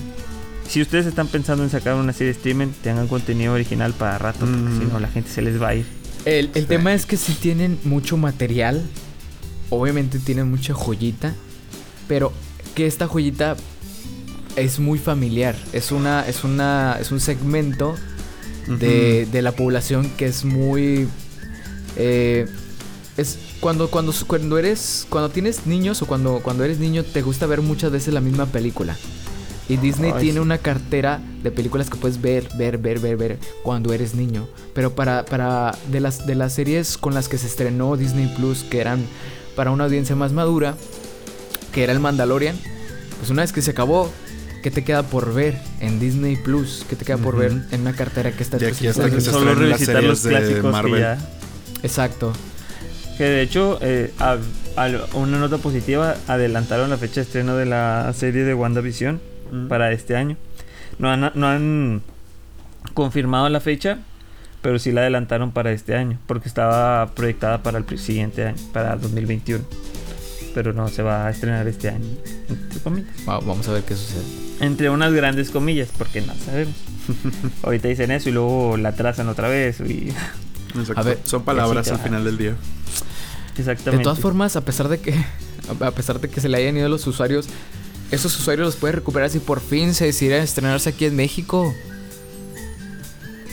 [0.68, 4.40] si ustedes están pensando en sacar una serie de streaming, tengan contenido original para rato,
[4.40, 4.78] porque Mm.
[4.80, 5.86] si no la gente se les va a ir.
[6.24, 6.68] El, el Sí.
[6.68, 8.82] tema es que si tienen mucho material,
[9.70, 11.34] obviamente tienen mucha joyita,
[12.08, 12.32] pero
[12.74, 13.56] que esta joyita
[14.56, 15.54] es muy familiar.
[15.72, 17.94] Es una, es una, es un segmento
[18.66, 21.06] de, de la población que es muy
[21.96, 22.46] eh,
[23.16, 27.46] es cuando cuando cuando eres cuando tienes niños o cuando cuando eres niño te gusta
[27.46, 28.96] ver muchas veces la misma película
[29.68, 30.38] y Disney Ay, tiene sí.
[30.40, 34.94] una cartera de películas que puedes ver ver ver ver ver cuando eres niño pero
[34.94, 38.80] para para de las de las series con las que se estrenó Disney Plus que
[38.80, 39.04] eran
[39.56, 40.76] para una audiencia más madura
[41.72, 42.56] que era el Mandalorian
[43.18, 44.10] pues una vez que se acabó
[44.62, 46.84] ¿Qué te queda por ver en Disney Plus?
[46.88, 49.30] ¿Qué te queda por ver en una cartera que está De aquí hasta que se
[49.30, 51.00] Solo estrenen las revisitar los series de que Marvel.
[51.00, 51.18] ya
[51.84, 52.32] Exacto.
[53.16, 54.36] Que de hecho, eh, a-
[54.76, 59.20] a- una nota positiva, adelantaron la fecha de estreno de la serie de WandaVision
[59.52, 59.68] Mm.
[59.68, 60.36] para este año.
[60.98, 62.02] No han, no han
[62.94, 63.98] confirmado la fecha,
[64.62, 68.96] pero sí la adelantaron para este año, porque estaba proyectada para el siguiente año, para
[68.96, 69.64] 2021.
[70.54, 72.06] Pero no se va a estrenar este año,
[72.48, 73.10] entre comillas.
[73.28, 74.22] Va- Vamos a ver qué sucede.
[74.60, 76.74] Entre unas grandes comillas, porque no sabemos.
[77.62, 79.80] Ahorita dicen eso y luego la trazan otra vez.
[79.80, 80.12] Y...
[80.78, 81.00] Exacto.
[81.00, 82.54] A ver, Son palabras al final del día.
[83.58, 83.98] Exactamente.
[83.98, 85.14] De todas formas, a pesar de que
[85.80, 87.46] a pesar de que se le hayan ido los usuarios,
[88.10, 91.74] esos usuarios los puede recuperar si por fin se decidiera estrenarse aquí en México.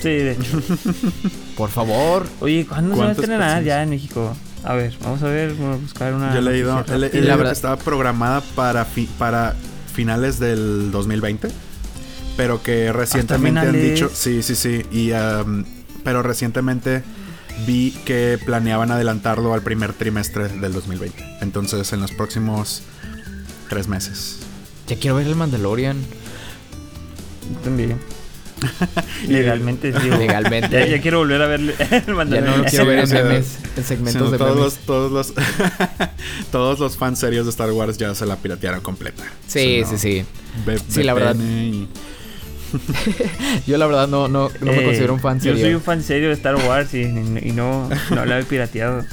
[0.01, 0.61] Sí, de hecho.
[1.57, 2.25] Por favor.
[2.41, 4.35] Oye, ¿cuándo se va a ¿Cuántas estrenar ya en México?
[4.65, 6.33] A ver, vamos a ver, vamos a buscar una.
[6.33, 7.27] Yo he leído, noticia he le- he rápida.
[7.29, 9.55] la verdad- que estaba programada para, fi- para
[9.93, 11.47] finales del 2020,
[12.35, 15.63] pero que recientemente han dicho, sí, sí, sí, y um,
[16.03, 17.01] pero recientemente
[17.65, 22.81] vi que planeaban adelantarlo al primer trimestre del 2020, entonces en los próximos
[23.69, 24.39] tres meses.
[24.87, 25.97] Ya quiero ver el Mandalorian.
[27.63, 27.97] También.
[29.27, 30.09] Legalmente, sí.
[30.09, 30.69] o- Legalmente.
[30.71, 32.63] Ya, ya quiero volver a ver el Ya no lo Mandalorian.
[32.65, 34.63] quiero ver en memes, en segmentos de todos memes.
[34.65, 35.33] los, todos los
[36.51, 39.23] todos los fans serios de Star Wars ya se la piratearon completa.
[39.47, 40.25] Sí, O sea, sí,
[40.65, 40.83] no, sí.
[40.89, 41.35] Sí, la verdad.
[41.35, 41.87] Y-
[43.67, 45.77] Yo la verdad no, no, no me Eh, considero un fan Yo soy serio.
[45.77, 49.03] un fan serio de Star Wars y, y no, no la he pirateado.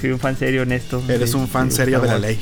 [0.00, 1.02] Soy un fan serio honesto.
[1.08, 2.38] Eres de- un fan de serio de la ley.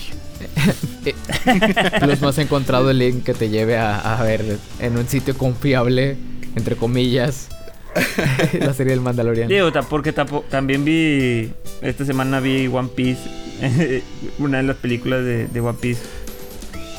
[2.01, 5.37] Plus no has encontrado el link que te lleve a, a ver en un sitio
[5.37, 6.17] confiable,
[6.57, 7.49] entre comillas,
[8.61, 9.49] la serie del Mandalorian.
[9.49, 10.13] Digo, porque
[10.51, 11.53] también vi.
[11.83, 13.21] Esta semana vi One Piece.
[14.39, 16.01] una de las películas de, de One Piece.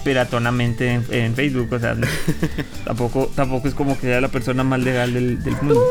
[0.03, 1.73] Piratonamente en, en Facebook.
[1.73, 2.07] O sea, no-
[2.85, 5.83] tampoco, tampoco es como que sea la persona más legal del, del mundo.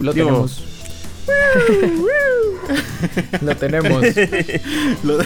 [0.00, 0.64] Lo Digo- tenemos.
[3.42, 4.02] Lo tenemos.
[5.04, 5.18] Lo-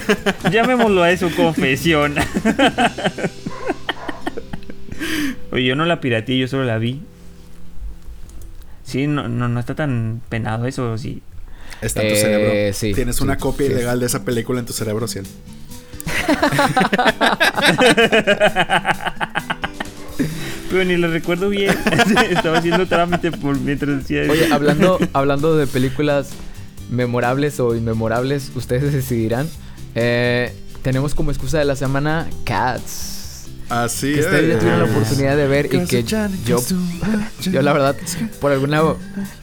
[0.51, 2.15] Llamémoslo a eso confesión.
[5.51, 7.01] Oye, yo no la pirateé, yo solo la vi.
[8.83, 11.21] Sí, no, no, no está tan penado eso, sí.
[11.81, 12.73] Está en tu Eh, cerebro.
[12.73, 13.73] sí, Tienes sí, una copia sí.
[13.73, 15.19] ilegal de esa película en tu cerebro, sí.
[20.69, 21.75] Pero ni la recuerdo bien.
[22.29, 24.31] Estaba haciendo trámite por mientras decía eso.
[24.31, 26.29] Oye, hablando, hablando de películas
[26.89, 29.47] memorables o inmemorables, ustedes decidirán.
[29.95, 30.53] Eh,
[30.83, 33.47] tenemos como excusa de la semana Cats.
[33.69, 34.25] Así Que es.
[34.25, 36.27] ustedes ya tuvieron la oportunidad de ver y que yo,
[37.51, 37.95] yo la verdad,
[38.41, 38.81] por alguna,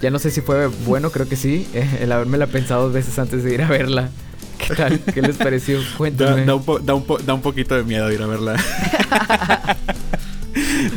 [0.03, 3.16] ya no sé si fue bueno, creo que sí, eh, el habérmela pensado dos veces
[3.20, 4.09] antes de ir a verla.
[4.59, 5.00] ¿Qué tal?
[5.00, 5.80] ¿Qué les pareció?
[5.80, 6.44] Da, Cuéntame.
[6.44, 8.57] da un po- da un po- da un poquito de miedo ir a verla.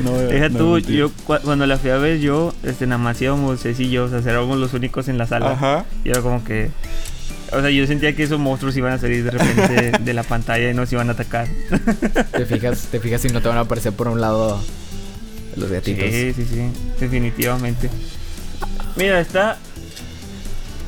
[0.04, 0.98] no, Deja no, tú, mentira.
[0.98, 4.06] yo cu- cuando la fui a ver yo, este, nada más íbamos Ceci y yo,
[4.06, 5.52] o sea, éramos los únicos en la sala.
[5.52, 5.86] Ajá.
[6.04, 6.70] Y era como que...
[7.52, 10.70] O sea, yo sentía que esos monstruos iban a salir de repente de la pantalla
[10.70, 11.48] y nos iban a atacar.
[12.32, 14.62] Te fijas, te fijas si no te van a aparecer por un lado
[15.56, 16.06] los gatitos.
[16.10, 16.62] Sí, sí, sí,
[17.00, 17.90] definitivamente.
[18.96, 19.58] Mira, está...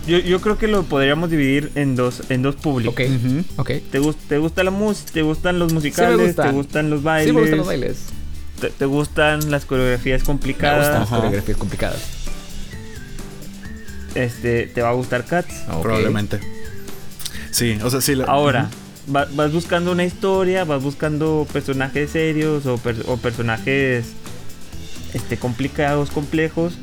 [0.08, 2.94] Yo, yo creo que lo podríamos dividir en dos, en dos públicos.
[2.94, 3.44] Ok, Ujú.
[3.58, 3.68] ok.
[3.92, 5.12] ¿Te, ¿Te gusta la música?
[5.14, 6.28] ¿Te gustan los musicales?
[6.28, 6.50] gustan.
[6.50, 7.28] ¿Te gustan los bailes?
[7.28, 7.98] Sí me gustan los bailes.
[8.60, 10.80] ¿Te, te gustan las coreografías Me complicadas?
[10.80, 11.16] gustan las Ajá.
[11.18, 12.02] coreografías complicadas.
[14.16, 15.54] Este, ¿Te va a gustar Cats?
[15.72, 15.82] Ok.
[15.84, 16.40] Probablemente.
[17.52, 18.16] Sí, o sea, sí.
[18.16, 18.70] la- Ahora,
[19.14, 24.08] va- vas buscando una historia, vas buscando personajes serios o, per- o personajes
[25.14, 26.74] este, complicados, complejos.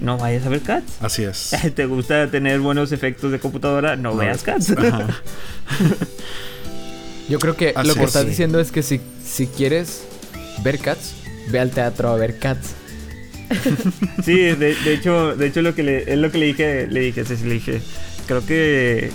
[0.00, 0.94] No vayas a ver Cats.
[1.00, 1.50] Así es.
[1.74, 3.96] ¿Te gusta tener buenos efectos de computadora?
[3.96, 4.70] No, No, veas Cats.
[4.70, 5.08] Ajá.
[7.28, 8.06] Yo creo que Así lo que es.
[8.08, 8.28] estás Sí.
[8.30, 10.02] diciendo es que si, si quieres
[10.64, 11.14] ver Cats,
[11.50, 12.74] ve al teatro a ver Cats.
[14.24, 17.00] Sí, de, de hecho, de hecho lo que le, es lo que le dije, le
[17.00, 17.80] dije, sí, sí, le dije,
[18.26, 19.10] creo que,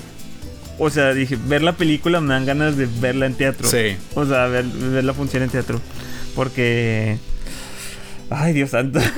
[0.77, 3.67] o sea, dije, ver la película me dan ganas de verla en teatro.
[3.69, 3.95] Sí.
[4.13, 5.79] O sea, ver, ver la función en teatro.
[6.35, 7.17] Porque,
[8.29, 8.99] ay, Dios santo.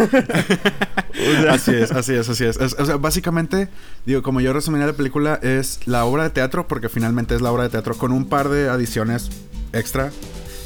[1.17, 2.57] O sea, Así es, así es, así es.
[2.57, 3.69] Es- O sea, básicamente,
[4.05, 7.51] digo, como yo resumiría la película, es la obra de teatro, porque finalmente es la
[7.51, 9.29] obra de teatro con un par de adiciones
[9.73, 10.11] extra.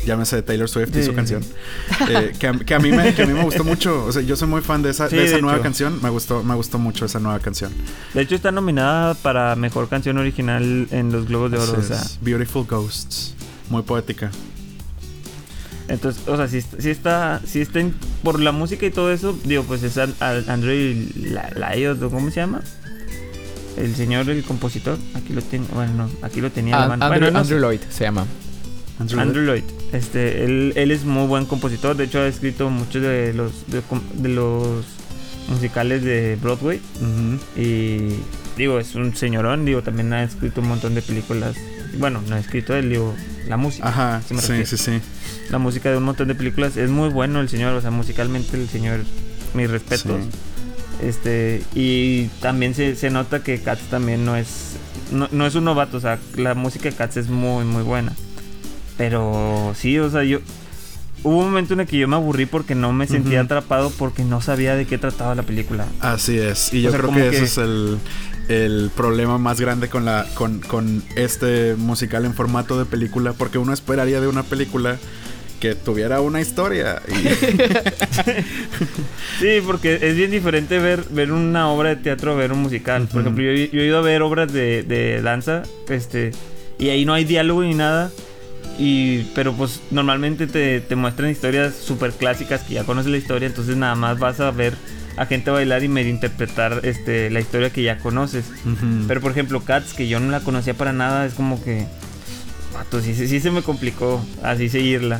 [0.05, 1.43] Llámese de Taylor Swift y Sí, su sí, canción.
[2.09, 4.03] Eh, que, a, que a mí me, que a mí me gustó mucho.
[4.05, 5.63] O sea, yo soy muy fan de esa, Sí, de esa de nueva hecho.
[5.63, 5.99] canción.
[6.01, 7.71] Me gustó, me gustó mucho esa nueva canción.
[8.13, 11.75] De hecho, está nominada para mejor canción original en los Globos de Oro.
[11.79, 12.01] O sea.
[12.21, 13.35] Beautiful Ghosts.
[13.69, 14.31] Muy poética.
[15.87, 17.93] entonces, o sea, si, si está, si está en-
[18.23, 22.09] por la música y todo eso, digo, pues es An- An- Andrew La- Lyot, ¿o
[22.09, 22.61] ¿cómo se llama?
[23.77, 24.97] El señor, el compositor.
[25.15, 26.75] Aquí lo tengo, bueno, no, aquí lo tenía.
[26.77, 27.05] Ah, la mano.
[27.05, 27.59] Andrew, Bueno, no Andrew.
[27.59, 28.25] Lloyd se llama.
[28.99, 29.63] Andrew, Andrew Lloyd.
[29.93, 31.95] Este, él, él es muy buen compositor.
[31.95, 34.85] De hecho, ha escrito muchos de los de, los
[35.49, 36.79] musicales de Broadway.
[37.57, 38.09] Y
[38.57, 39.65] digo, es un señorón.
[39.65, 41.55] Digo, también ha escrito un montón de películas.
[41.97, 43.15] Bueno, no ha escrito él, digo,
[43.47, 43.87] la música.
[43.87, 45.01] Ajá, Sí sí, sí, sí.
[45.49, 46.77] La música de un montón de películas.
[46.77, 47.73] Es muy bueno el señor.
[47.73, 49.01] O sea, musicalmente el señor,
[49.53, 50.21] mis respetos.
[50.23, 50.29] Sí.
[51.07, 54.75] Este, y también se, se nota que Cats también no es.
[55.11, 58.13] No, no es un novato, o sea, la música de Cats es muy, muy buena.
[58.97, 60.39] Pero sí, o sea, yo.
[61.23, 64.23] Hubo un momento en el que yo me aburrí porque no me sentía atrapado porque
[64.23, 65.85] no sabía de qué trataba la película.
[65.99, 66.73] Así es.
[66.73, 67.97] Y O yo sea, creo que, que- ese es el,
[68.49, 73.33] el problema más grande con la con, con este musical en formato de película.
[73.33, 74.97] Porque uno esperaría de una película
[75.59, 77.01] que tuviera una historia.
[77.07, 77.13] Y,
[79.39, 83.07] Sí, porque es bien diferente ver, ver una obra de teatro a ver un musical.
[83.07, 86.31] Por ejemplo, yo, yo he ido a ver obras de, de danza, este,
[86.79, 88.11] y ahí no hay diálogo ni nada.
[88.77, 93.47] Y, pero pues normalmente te, te muestran historias súper clásicas que ya conoces la historia,
[93.47, 94.75] entonces nada más vas a ver
[95.17, 98.45] a gente bailar y medio interpretar este, la historia que ya conoces.
[99.07, 101.85] Pero por ejemplo, Cats, que yo no la conocía para nada, es como que.
[102.73, 105.19] Vato, sí, sí, sí se me complicó así seguirla.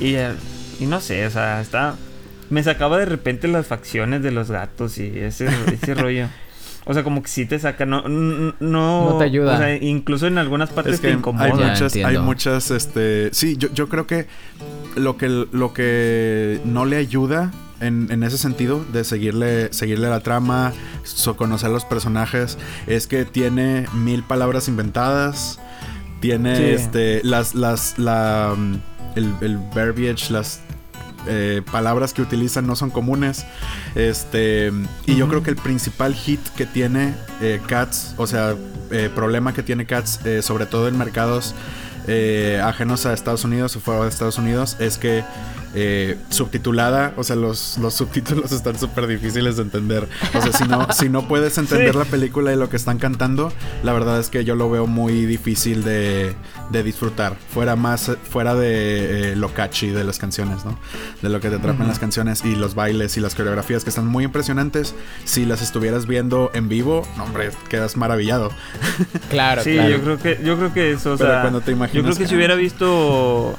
[0.00, 0.32] Y, eh,
[0.80, 1.96] y no sé, o sea, está.
[2.50, 6.28] Me sacaba de repente las facciones de los gatos y ese, ese rollo.
[6.84, 9.54] O sea, como que sí te saca, no, no, No te ayuda.
[9.54, 11.44] O sea, incluso en algunas partes Es te que incomoda.
[11.44, 14.26] hay muchas, hay muchas, este, sí, yo, yo creo que
[14.96, 20.20] lo que lo que no le ayuda en, en ese sentido de seguirle, seguirle la
[20.20, 20.72] trama,
[21.04, 25.60] so- conocer los personajes, es que tiene mil palabras inventadas,
[26.20, 26.62] tiene Sí.
[26.64, 28.74] este, las, las, la, mm,
[29.16, 30.60] el, el verbiage, las
[31.26, 33.46] eh, palabras que utilizan no son comunes.
[33.94, 34.72] Este,
[35.06, 38.54] y yo creo que el principal hit que tiene eh, Cats, o sea,
[38.90, 41.54] eh, problema que tiene Cats, sobre todo en mercados
[42.08, 45.22] eh, ajenos a Estados Unidos o fuera de Estados Unidos, es que
[45.74, 50.08] eh, subtitulada, o sea, los, los subtítulos están súper difíciles de entender.
[50.34, 51.98] O sea, si no, si no puedes entender Sí.
[51.98, 53.52] la película y lo que están cantando,
[53.82, 56.34] la verdad es que yo lo veo muy difícil de,
[56.70, 57.36] de disfrutar.
[57.52, 60.78] Fuera más, fuera de eh, lo catchy de las canciones, ¿no?
[61.22, 61.88] De lo que te atrapan Ujú.
[61.88, 64.94] las canciones y los bailes y las coreografías que están muy impresionantes.
[65.24, 68.50] Si las estuvieras viendo en vivo, no, hombre, quedas maravillado.
[69.30, 69.90] Claro, Sí, claro.
[69.90, 72.14] yo creo que, yo creo que eso, o Pero sea, cuando te imaginas yo creo
[72.16, 73.56] que que- si hubiera visto,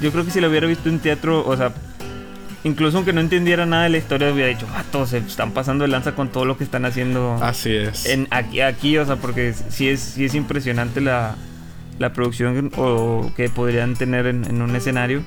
[0.00, 1.72] yo creo que si lo hubiera visto en teatro, o sea,
[2.64, 5.88] incluso aunque no entendiera nada de la historia, hubiera dicho, vato, se están pasando de
[5.88, 8.06] lanza con todo lo que están haciendo Así es.
[8.06, 11.36] en aquí, aquí, o sea, porque sí es, sí es impresionante la,
[11.98, 15.22] la producción o que podrían tener en, en un escenario.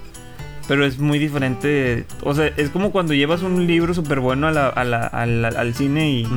[0.67, 2.05] Pero es muy diferente.
[2.21, 5.43] O sea, es como cuando llevas un libro súper bueno a la- a la- al,
[5.45, 6.27] al cine y,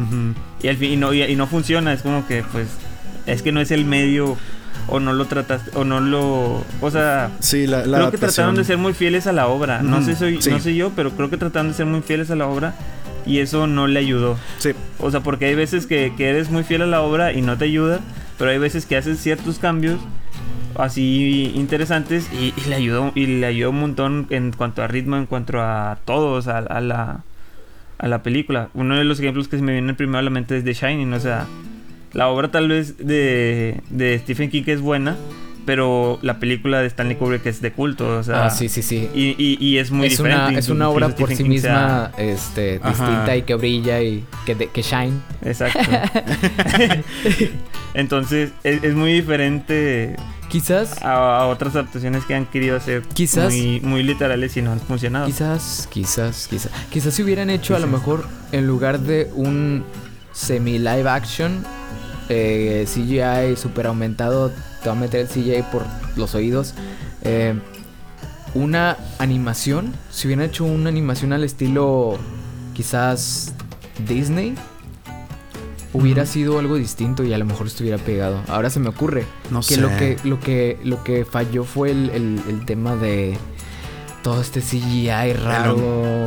[0.62, 2.66] y al fin y no, y, y no funciona, es como que pues
[3.26, 4.38] es que no es el medio
[4.88, 8.54] o no lo trataste o no lo, o sea, Sí, la, la creo que trataron
[8.54, 9.82] de ser muy fieles a la obra.
[9.82, 10.50] No sé soy, sí.
[10.50, 12.74] no sé yo, pero creo que trataron de ser muy fieles a la obra
[13.24, 14.36] y eso no le ayudó.
[14.58, 17.42] Sí, O sea, porque hay veces que, que eres muy fiel a la obra y
[17.42, 18.00] no te ayuda,
[18.38, 20.00] pero hay veces que haces ciertos cambios
[20.74, 25.16] así interesantes y, y le ayudó y le ayudó un montón en cuanto a ritmo,
[25.16, 27.20] en cuanto a todos, a, a la
[27.98, 28.68] a la película.
[28.74, 31.12] Uno de los ejemplos que se me viene primero a la mente es The Shining,
[31.12, 31.46] o sea,
[32.12, 35.16] la obra tal vez de, de Stephen King es buena,
[35.64, 39.08] pero la película de Stanley Kubrick es de culto, o sea, ah, sí, sí, sí.
[39.14, 40.48] y, y, y es muy es diferente.
[40.48, 42.88] una, es una obra por Stephen sí King sea- misma este, Ajá.
[42.90, 45.12] distinta y que brilla y que, de- que shine.
[45.44, 45.78] Exacto.
[47.94, 50.16] Entonces, es, es muy diferente
[50.48, 54.72] Quizás, a, a otras adaptaciones que han querido hacer Quizás- muy, muy literales y no
[54.72, 55.26] han funcionado.
[55.26, 59.84] quizás, quizás, quizás, quizás si hubieran hecho a lo mejor en lugar de un
[60.32, 61.64] semi live action
[62.28, 64.50] eh, CGI super aumentado,
[64.82, 65.84] te va a meter el CGI por
[66.16, 66.74] los oídos.
[67.22, 67.54] eh,
[68.54, 72.18] una animación, si hubieran hecho una animación al estilo
[72.74, 73.54] quizás
[74.06, 74.54] Disney,
[75.94, 78.40] hubiera sido algo distinto y a lo mejor estuviera pegado.
[78.48, 79.80] Ahora se me ocurre No que sé.
[79.80, 83.36] lo que lo que lo que falló fue el, el- el tema de
[84.22, 86.26] todo este CGI raro.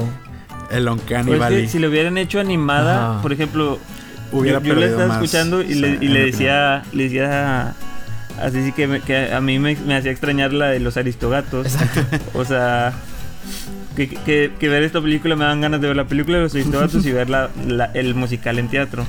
[0.72, 3.22] El Uncanny Pues que Valley si lo hubieran hecho animada, Ajá.
[3.22, 3.78] por ejemplo,
[4.40, 7.76] hubiera yo, yo la estaba más, escuchando y le, y decía, le decía
[8.42, 11.66] así sí que, me- que a mí me, me hacía extrañar la de los aristogatos.
[11.68, 12.02] Exacto.
[12.34, 12.94] O sea,
[13.96, 16.54] que, que- que ver esta película me dan ganas de ver la película de los
[16.54, 19.06] aristogatos y ver la- la- el musical en teatro.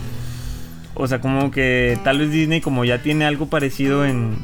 [0.94, 4.36] O sea, como que tal vez Disney como ya tiene algo parecido en...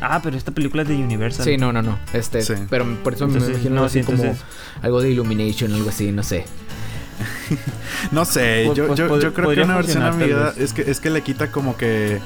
[0.00, 1.44] Ah, pero esta película es de Universal.
[1.44, 1.96] Sí, no, no, no.
[2.12, 2.54] Este, Sí.
[2.68, 4.36] pero por eso Entonces, me imagino no, así sí, como
[4.82, 6.44] algo de Illumination, algo así, no sé.
[8.10, 10.58] No sé, Pues- yo, pues yo, creo que una versión funcionar, tal amiga vez.
[10.58, 12.20] es que, es que le quita como que...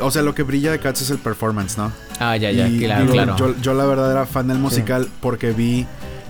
[0.00, 1.92] O sea, lo que brilla de Cats es el performance, ¿no?
[2.18, 3.36] Ah, ya, ya, Y claro, digo, claro.
[3.36, 5.86] Yo, yo la verdad era fan del musical porque vi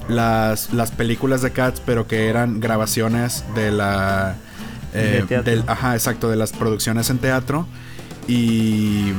[0.08, 4.34] las, las películas de Cats, pero que eran grabaciones de la...
[4.94, 5.50] eh, De teatro.
[5.52, 7.66] del- ajá, exacto, de las producciones en teatro.
[8.28, 9.12] Y...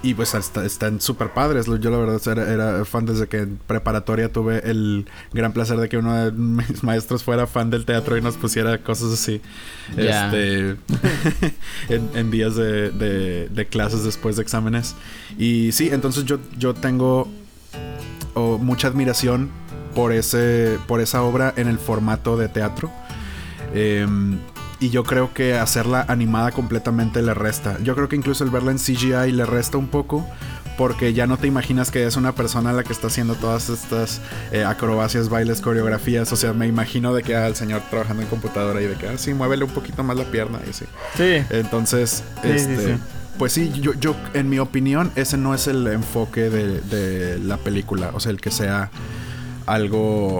[0.00, 1.66] Y pues hasta- están súper padres.
[1.66, 5.88] Yo la verdad era, era fan desde que en preparatoria tuve el gran placer de
[5.88, 9.40] que uno de mis maestros fuera fan del teatro y nos pusiera cosas así.
[9.96, 10.76] Este,
[11.88, 14.94] en, en días de, de- de clases después de exámenes.
[15.36, 17.28] Y sí, entonces yo, yo tengo
[18.34, 19.50] oh, mucha admiración
[19.96, 22.92] por, ese, por esa obra en el formato de teatro.
[23.74, 24.38] Em,
[24.80, 27.78] y yo creo que hacerla animada completamente le resta.
[27.82, 30.26] Yo creo que incluso el verla en CGI le resta un poco.
[30.76, 34.20] Porque ya no te imaginas que es una persona la que está haciendo todas estas
[34.52, 36.32] eh, acrobacias, bailes, coreografías.
[36.32, 39.08] O sea, me imagino de que ah, el señor trabajando en computadora y de que,
[39.08, 40.84] ah, sí, muévele un poquito más la pierna y así.
[41.16, 41.44] Sí.
[41.50, 43.00] Entonces, Sí, sí, este, sí.
[43.38, 47.56] pues sí, yo, yo, en mi opinión, ese no es el enfoque de, de la
[47.56, 48.12] película.
[48.14, 48.92] O sea, el que sea
[49.66, 50.38] algo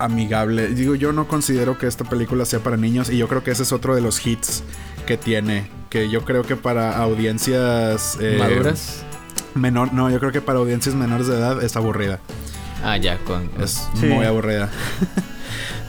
[0.00, 0.68] amigable.
[0.68, 3.62] Digo, yo no considero que esta película sea para niños y yo creo que ese
[3.62, 4.62] es otro de los hits
[5.06, 5.68] que tiene.
[5.90, 9.02] Que yo creo que para audiencias eh, ¿Maduras?
[9.54, 12.20] menor, no, yo creo que para audiencias menores de edad es aburrida.
[12.84, 13.50] Ah, ya, con...
[13.60, 14.06] Es Sí.
[14.06, 14.68] muy aburrida.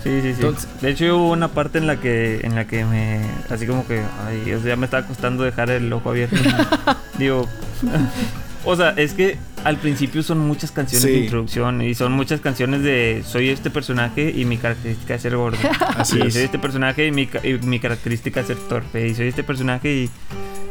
[0.04, 0.42] Sí, sí, sí.
[0.42, 3.86] Entonces- de hecho hubo una parte en la que en la que me así como
[3.86, 6.38] que ay, o sea, ya me estaba costando dejar el ojo abierto.
[7.20, 7.48] Digo,
[8.66, 11.12] o sea, es que al principio son muchas canciones Sí.
[11.12, 15.36] de introducción y son muchas canciones de soy este personaje y mi característica es ser
[15.36, 15.58] gordo.
[15.98, 16.34] Así y es.
[16.34, 19.94] soy este personaje y mi, y mi característica es ser torpe y soy este personaje
[19.94, 20.10] y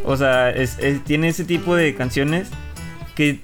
[0.04, 2.48] o sea, es- es- tiene ese tipo de canciones
[3.14, 3.40] que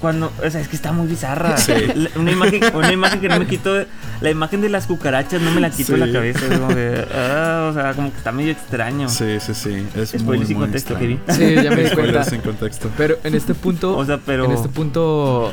[0.00, 1.56] cuando, o sea, es que está muy bizarra.
[1.56, 1.72] Sí.
[1.94, 3.84] La- Una imagen, una imagen que no me quito,
[4.20, 6.06] la imagen de las cucarachas no me la quito de Sí.
[6.06, 6.38] la cabeza.
[6.46, 9.08] es como que, ah, o sea, como que está medio extraño.
[9.08, 9.86] Sí, sí, sí.
[9.96, 11.18] Es muy, Spoiler sin muy contexto, extraño.
[11.26, 11.56] Kevin.
[11.58, 12.24] Sí, ya me di cuenta.
[12.24, 12.90] sin contexto.
[12.96, 15.52] Pero en este punto, O sea, pero en este punto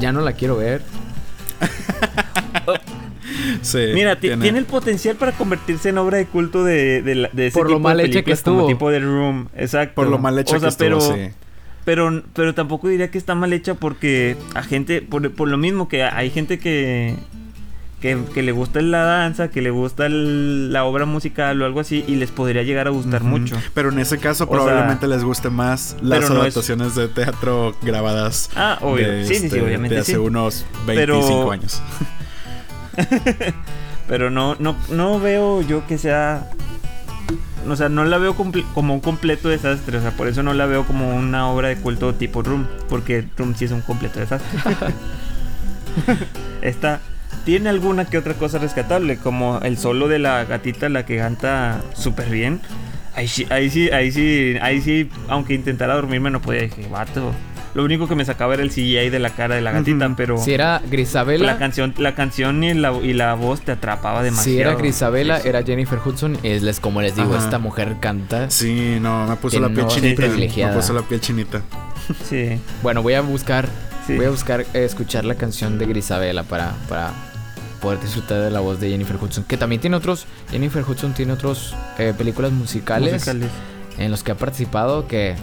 [0.00, 0.82] ya no la quiero ver.
[3.62, 4.58] Sí, Mira, ti- tiene...
[4.58, 7.96] el potencial para convertirse en obra de culto de, de, de ese Por lo mal
[7.98, 8.66] de hecha que como estuvo.
[8.66, 9.94] tipo de Room, exacto.
[9.94, 11.32] Por lo mal hecha o sea, que estuvo, pero, sí.
[11.90, 15.88] Pero, pero tampoco diría que está mal hecha porque a gente, por, por lo mismo
[15.88, 17.16] que hay gente que,
[18.00, 21.80] que, que le gusta la danza, que le gusta el- la obra musical o algo
[21.80, 23.56] así y les podría llegar a gustar mucho.
[23.74, 26.94] Pero en ese caso O sea, probablemente les guste más las pero no es- adaptaciones
[26.94, 29.10] de teatro grabadas Ah, obvio.
[29.10, 30.18] de, sí, sí, sí, este, obviamente de hace sí.
[30.18, 31.82] unos Pero- 25 años.
[34.06, 36.50] Pero no, no, no veo yo que sea.
[37.68, 39.98] O sea, no la veo como un completo desastre.
[39.98, 42.66] O sea, por eso no la veo como una obra de culto tipo Room.
[42.88, 44.60] Porque Room sí es un completo desastre.
[46.62, 47.00] Esta
[47.44, 49.16] tiene alguna que otra cosa rescatable.
[49.16, 52.60] Como el solo de la gatita, la que canta súper bien.
[53.14, 56.62] Ahí sí, ahí sí, ahí sí, ahí sí, aunque intentara dormirme no podía.
[56.62, 57.32] Dije, vato.
[57.74, 60.38] Lo único que me sacaba era el CGI de la cara de la gatita, pero.
[60.38, 64.56] Si era Grisabela, La canción, la canción y la, y la voz te atrapaba demasiado.
[64.56, 66.36] si era Grisabela, era Jennifer Hudson.
[66.42, 67.44] Es les, como les digo, Ajá.
[67.44, 68.50] esta mujer canta.
[68.50, 70.22] Sí, no, me puso la piel no chinita.
[70.26, 71.62] Me puso la piel chinita.
[72.28, 73.68] Sí, Bueno, voy a buscar,
[74.06, 74.16] sí.
[74.16, 77.12] voy a buscar eh, escuchar la canción de Grisabela para, para
[77.80, 79.44] poder disfrutar de la voz de Jennifer Hudson.
[79.44, 83.48] Que también tiene otros, Jennifer Hudson tiene otros eh, películas musicales, musicales.
[83.98, 85.36] en los que ha participado que,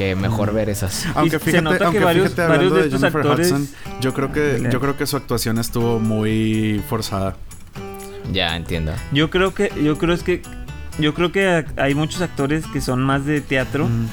[0.00, 0.54] que mejor Mm.
[0.54, 1.06] ver esas.
[1.14, 3.46] Aunque se fíjate, nota que aunque varios- fíjate varios hablando de de, estos Jennifer actores-
[3.52, 3.68] Hudson,
[4.00, 7.36] yo creo que yo creo que su actuación estuvo muy forzada.
[8.32, 8.92] Ya entiendo.
[9.12, 10.42] Yo creo que, yo creo es que
[10.98, 14.06] yo creo que hay muchos actores que son más de teatro Mm.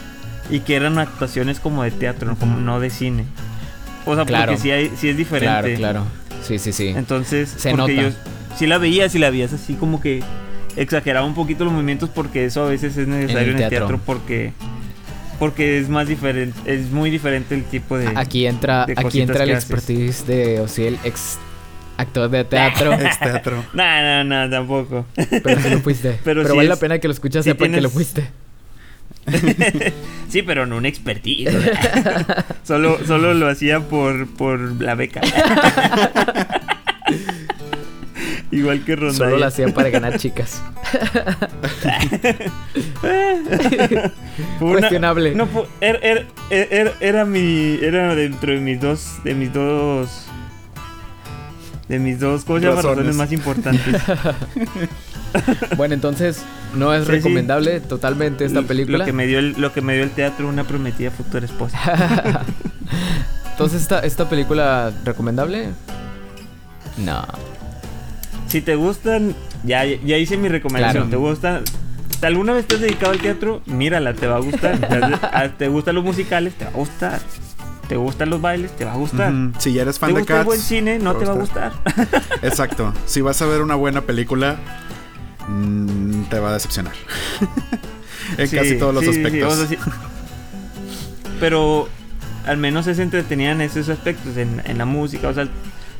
[0.55, 3.25] y que eran actuaciones como de teatro, como no de cine.
[4.05, 4.51] O sea, Claro.
[4.53, 5.75] porque sí, hay, sí es diferente.
[5.75, 6.03] Claro, claro.
[6.43, 6.87] Sí, sí, sí.
[6.89, 8.09] Entonces, Se porque nota.
[8.09, 8.15] yo
[8.57, 10.21] sí la veía, sí la veías así como que
[10.75, 13.99] exageraba un poquito los movimientos porque eso a veces es necesario en el teatro, teatro.
[14.05, 14.53] porque
[15.39, 19.43] porque es más diferente, es muy diferente el tipo de Aquí entra, de aquí entra
[19.43, 19.69] el que haces.
[19.69, 21.37] expertise de Osiel, ex
[21.97, 22.93] actor de teatro.
[22.99, 23.63] Ex teatro.
[23.73, 25.05] No, no, no, tampoco.
[25.15, 26.19] pero sí lo fuiste.
[26.23, 28.27] Pero vale es- la pena que lo escuchas sepa que lo fuiste.
[30.29, 31.51] sí, pero no un expertise.
[32.63, 35.19] solo solo lo hacía por por la beca.
[38.51, 39.13] Igual que Ronda.
[39.13, 40.61] Solo lo hacía para ganar chicas.
[44.59, 45.35] Cuestionable.
[45.35, 47.77] No, fu- era, era, era, era mi.
[47.81, 49.17] Era dentro de mis dos.
[49.23, 50.25] De mis dos.
[51.87, 54.01] De mis dos razones más importantes.
[55.75, 56.41] Bueno, entonces
[56.73, 57.11] no es Sí, sí.
[57.17, 58.99] recomendable totalmente esta película.
[58.99, 61.77] Lo que, me dio el, lo que me dio el teatro, una prometida futura esposa.
[63.51, 65.67] Entonces esta, esta película recomendable?
[66.97, 67.23] No.
[68.47, 71.09] Si te gustan, ya, ya hice mi recomendación.
[71.09, 71.09] Claro.
[71.09, 71.61] ¿Te gusta?
[72.25, 73.61] ¿Alguna vez te has dedicado al teatro?
[73.65, 74.77] Mírala, te va a gustar.
[74.79, 76.53] ¿Te, has- ah, ¿te gustan los musicales?
[76.55, 77.19] Te va a gustar.
[77.87, 78.75] ¿Te gustan los bailes?
[78.75, 79.31] Te va a gustar.
[79.59, 80.99] Si ya eres ¿Te fan de gusta el buen cine?
[80.99, 81.73] No te va a gustar.
[82.41, 82.93] Exacto.
[83.05, 84.57] Si vas a ver una buena película,
[85.47, 86.93] mm, te va a decepcionar.
[88.37, 89.53] en Sí, casi todos los sí, sí, aspectos.
[89.53, 89.77] o sea, sí.
[91.39, 91.87] Pero
[92.45, 95.27] al menos es entretenida en esos aspectos, en, en la música.
[95.29, 95.47] O sea,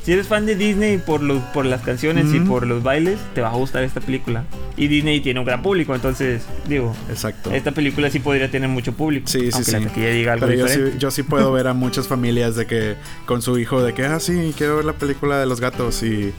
[0.08, 3.42] si eres fan de Disney por, los, por las canciones y por los bailes, te
[3.42, 4.46] va a gustar esta película.
[4.78, 7.52] Y Disney tiene un gran público, entonces, digo, Exacto.
[7.52, 9.28] esta película sí podría tener mucho público.
[9.28, 9.72] Sí, sí, aunque sí.
[9.74, 12.66] la taquilla diga algo Pero yo sí, yo sí puedo ver a muchas familias de
[12.68, 12.96] que
[13.26, 16.34] con su hijo de que, ah, sí, quiero ver la película de los gatos y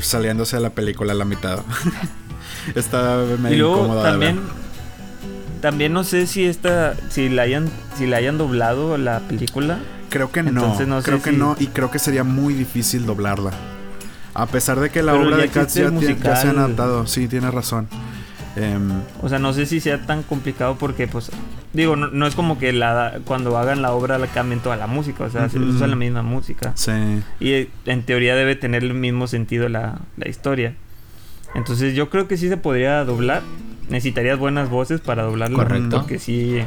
[0.00, 1.60] saliéndose a la película a la mitad.
[2.74, 4.40] Está medio Y luego incómoda de también,
[5.60, 9.78] también no sé si esta, si la hayan, si la hayan doblado la película.
[10.12, 13.06] Creo que no, entonces no sé creo que no y creo que sería muy difícil
[13.06, 13.50] doblarla.
[14.34, 15.82] A pesar de que la Pero obra de existe
[16.22, 17.88] ya, se han adaptado, sí, tienes razón.
[18.56, 18.90] Em,
[19.22, 21.30] O sea, no sé si sea tan complicado porque, pues,
[21.72, 24.86] digo, no, no es como que la, cuando hagan la obra la cambien toda la
[24.86, 25.70] música, o sea, se Ujú.
[25.70, 26.72] usa la misma música.
[26.76, 26.92] sí.
[27.40, 30.74] Y eh, en teoría debe tener el mismo sentido la, la historia.
[31.54, 33.42] Entonces yo creo que sí se podría doblar.
[33.88, 35.56] Necesitarías buenas voces para doblarla.
[35.56, 35.98] Correcto.
[35.98, 36.62] Porque sí,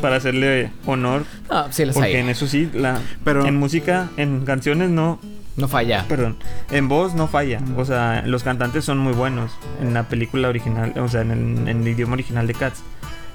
[0.00, 1.24] para hacerle honor.
[1.50, 2.16] Ah, sí las Porque hay.
[2.16, 5.18] en eso sí, la, Pero- en música, en canciones no,
[5.56, 6.04] No falla.
[6.08, 6.36] perdón,
[6.70, 7.60] en voz no falla.
[7.76, 9.50] O sea, los cantantes son muy buenos
[9.80, 12.82] en la película original, o sea, en el, en el idioma original de Cats.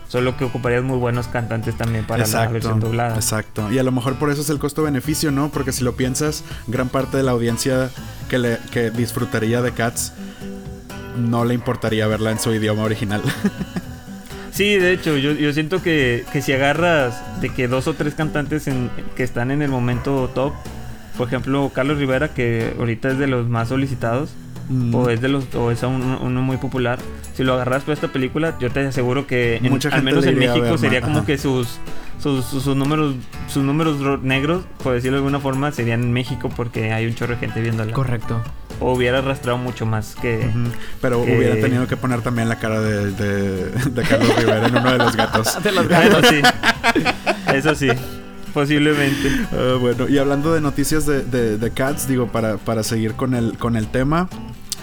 [0.08, 3.16] Solo que ocuparías muy buenos cantantes también para la versión doblada.
[3.16, 3.72] Exacto.
[3.72, 5.50] Y a lo mejor por eso es el costo-beneficio, ¿no?
[5.50, 7.90] Porque si lo piensas, gran parte de la audiencia
[8.30, 10.14] que, le, que disfrutaría de Cats
[11.18, 13.22] no le importaría verla en su idioma original.
[14.52, 18.14] Sí, de hecho, yo, yo siento que, que si agarras de que dos o tres
[18.14, 20.54] cantantes en- que están en el momento top,
[21.18, 24.30] por ejemplo, Carlos Rivera, que ahorita es de los más solicitados,
[24.70, 24.94] Mm.
[24.96, 27.00] o es de los o es un- uno muy popular,
[27.34, 30.38] si lo agarras para esta película, yo te aseguro que en- Mucha al menos en
[30.38, 31.26] México ver, sería como ajá.
[31.26, 31.80] que sus
[32.20, 33.16] sus, sus, sus números
[33.48, 37.16] sus números ro- negros, por decirlo de alguna forma, serían en México porque hay un
[37.16, 37.92] chorro de gente viéndola.
[37.92, 38.42] Correcto.
[38.80, 40.50] O hubiera arrastrado mucho más que.
[41.02, 44.76] Pero que- hubiera tenido que poner también la cara de, de, de Carlos Rivera en
[44.78, 45.64] uno de los gatos.
[45.64, 46.26] De los Eso gatos.
[46.30, 46.42] sí.
[47.54, 47.88] Eso sí.
[48.54, 49.32] Posiblemente.
[49.52, 53.34] Ah, bueno, y hablando de noticias de, de, de Cats, digo, para, para seguir con
[53.34, 54.28] el, con el tema,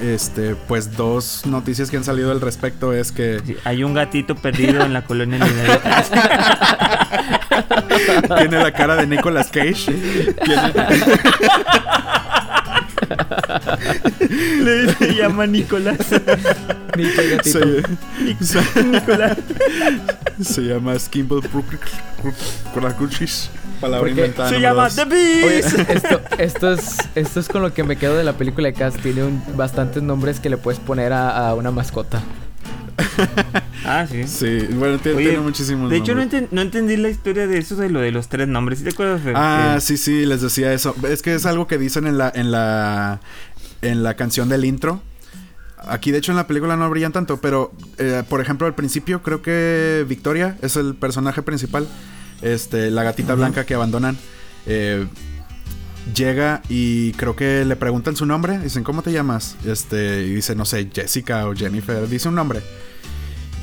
[0.01, 4.34] este, pues dos noticias que han salido al respecto es que Sí, hay un gatito
[4.34, 5.38] perdido en la colonia
[8.38, 9.93] tiene la cara de Nicolas Cage.
[10.45, 10.72] Tiene-
[14.64, 15.98] Le se llama Nicolás.
[16.96, 17.42] Gatito.
[17.42, 17.82] se,
[18.62, 19.36] se- Nicolás.
[20.42, 21.40] se llama Skimble
[22.72, 23.50] Kurakuchis.
[23.80, 24.48] Palabra Porque inventada.
[24.50, 24.96] Se llama dos.
[24.96, 25.78] The Oye, Beast.
[25.90, 28.98] esto, esto, es, esto es con lo que me quedo de la película de Cats.
[28.98, 32.20] Tiene un- bastantes nombres que le puedes poner a, a una mascota.
[33.84, 34.26] Ah, sí.
[34.26, 37.59] Sí, bueno, tiene, Oye, tiene muchísimos De hecho, no, enten- no entendí la historia de
[37.59, 38.78] eso de lo de los tres nombres.
[38.78, 39.20] ¿Sí te acuerdas?
[39.34, 40.94] Ah, sí, sí, les decía eso.
[41.09, 43.20] Es que es algo que dicen en la, en la,
[43.82, 45.03] en la canción del intro.
[45.88, 49.22] Aquí, de hecho, en la película no brillan tanto, pero, eh, por ejemplo, al principio
[49.22, 51.88] creo que Victoria es el personaje principal.
[52.42, 54.16] Este, la gatita blanca que abandonan.
[54.66, 55.07] eh,
[56.14, 58.59] llega y creo que le preguntan su nombre.
[58.59, 59.57] Dicen, ¿cómo te llamas?
[59.64, 62.09] Este, y dice, no sé, Jessica o Jennifer.
[62.09, 62.61] Dice un nombre.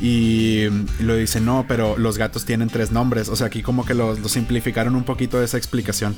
[0.01, 0.67] Y,
[0.99, 3.29] lo dice, no, pero los gatos tienen tres nombres.
[3.29, 6.15] O sea, aquí como que lo, lo simplificaron un poquito esa explicación.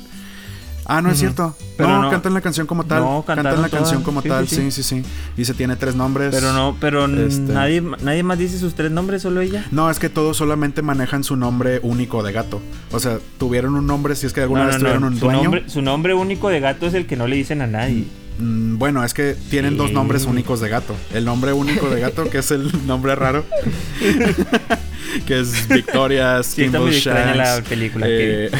[0.86, 1.54] Ah, no es cierto.
[1.76, 3.02] Pero no, no- cantan la canción como tal.
[3.04, 4.82] No, cantan la canción como Sí, tal, sí, sí, sí.
[4.82, 5.04] sí,
[5.36, 5.44] sí.
[5.44, 6.34] Se tiene tres nombres.
[6.34, 9.64] Pero no, pero Este- nadie, nadie más dice sus tres nombres, solo ella.
[9.70, 12.60] No, es que todos solamente manejan su nombre único de gato.
[12.90, 15.42] O sea, tuvieron un nombre, si es que alguna No, vez tuvieron un Su dueño.
[15.44, 18.06] nombre, su nombre único de gato es el que no le dicen a nadie.
[18.40, 20.94] Mm, Bueno, es que tienen dos nombres únicos de gato.
[21.14, 23.44] El nombre único de gato, que es el nombre raro,
[25.26, 27.00] que es Victoria Skimble
[27.34, 28.06] la película.
[28.08, 28.50] eh,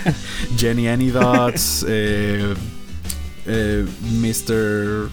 [0.58, 2.54] Jenny Anydots, eh,
[3.46, 5.08] eh, Mr.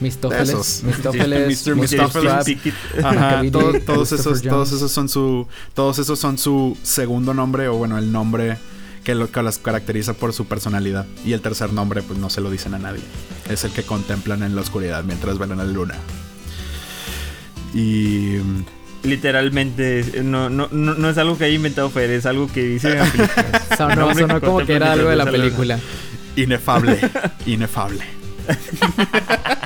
[0.00, 0.82] Mistófeles.
[0.84, 1.76] Mr.
[1.76, 2.10] Mistófeles.
[2.12, 2.44] Swab.
[2.44, 2.74] Pickett.
[2.98, 4.72] Ajá, Macavity, todo- todos Christopher esos, todos Jones.
[4.72, 8.56] esos son su, todos esos son su segundo nombre o bueno el nombre
[9.04, 12.40] que lo que las caracteriza por su personalidad y el tercer nombre pues no se
[12.40, 13.02] lo dicen a nadie.
[13.48, 15.94] Es el que contemplan en la oscuridad mientras ven a la luna.
[17.74, 18.36] Y
[19.04, 22.92] Literalmente, no, no, no, no es algo que haya inventado Fer, es algo que dice
[22.92, 23.62] en la película.
[23.76, 25.80] Sonó, Nombre sonó que como que era algo de la película.
[26.36, 26.98] inefable,
[27.46, 28.04] inefable.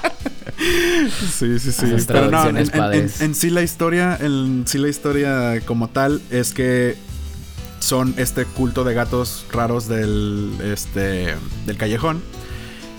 [1.39, 1.87] Sí, sí, sí.
[2.07, 6.55] Pero no, en, en- en sí la historia, en sí la historia como tal es
[6.55, 6.97] que
[7.81, 12.23] son este culto de gatos raros del este del callejón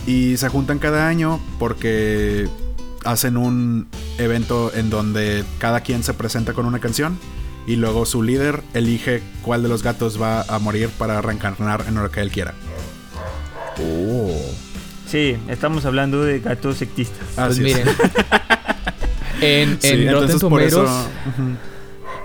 [0.05, 2.47] y se juntan cada año porque
[3.03, 7.17] hacen un evento en donde cada quien se presenta con una canción
[7.65, 11.95] y luego su líder elige cuál de los gatos va a morir para reencarnar en
[11.95, 12.53] lo que él quiera.
[15.09, 17.25] Sí, estamos hablando de gatos sectistas.
[17.35, 17.77] Pues Así es.
[17.77, 17.87] miren.
[19.39, 21.09] En, Sí, en Rotten entonces por Tomatoes, eso.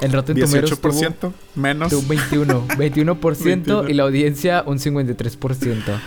[0.03, 1.90] En Rotten Tomatoes tuvo, 18% menos.
[1.90, 3.88] tuvo un 21, 21%, 21.
[3.88, 6.00] y la audiencia un 53%.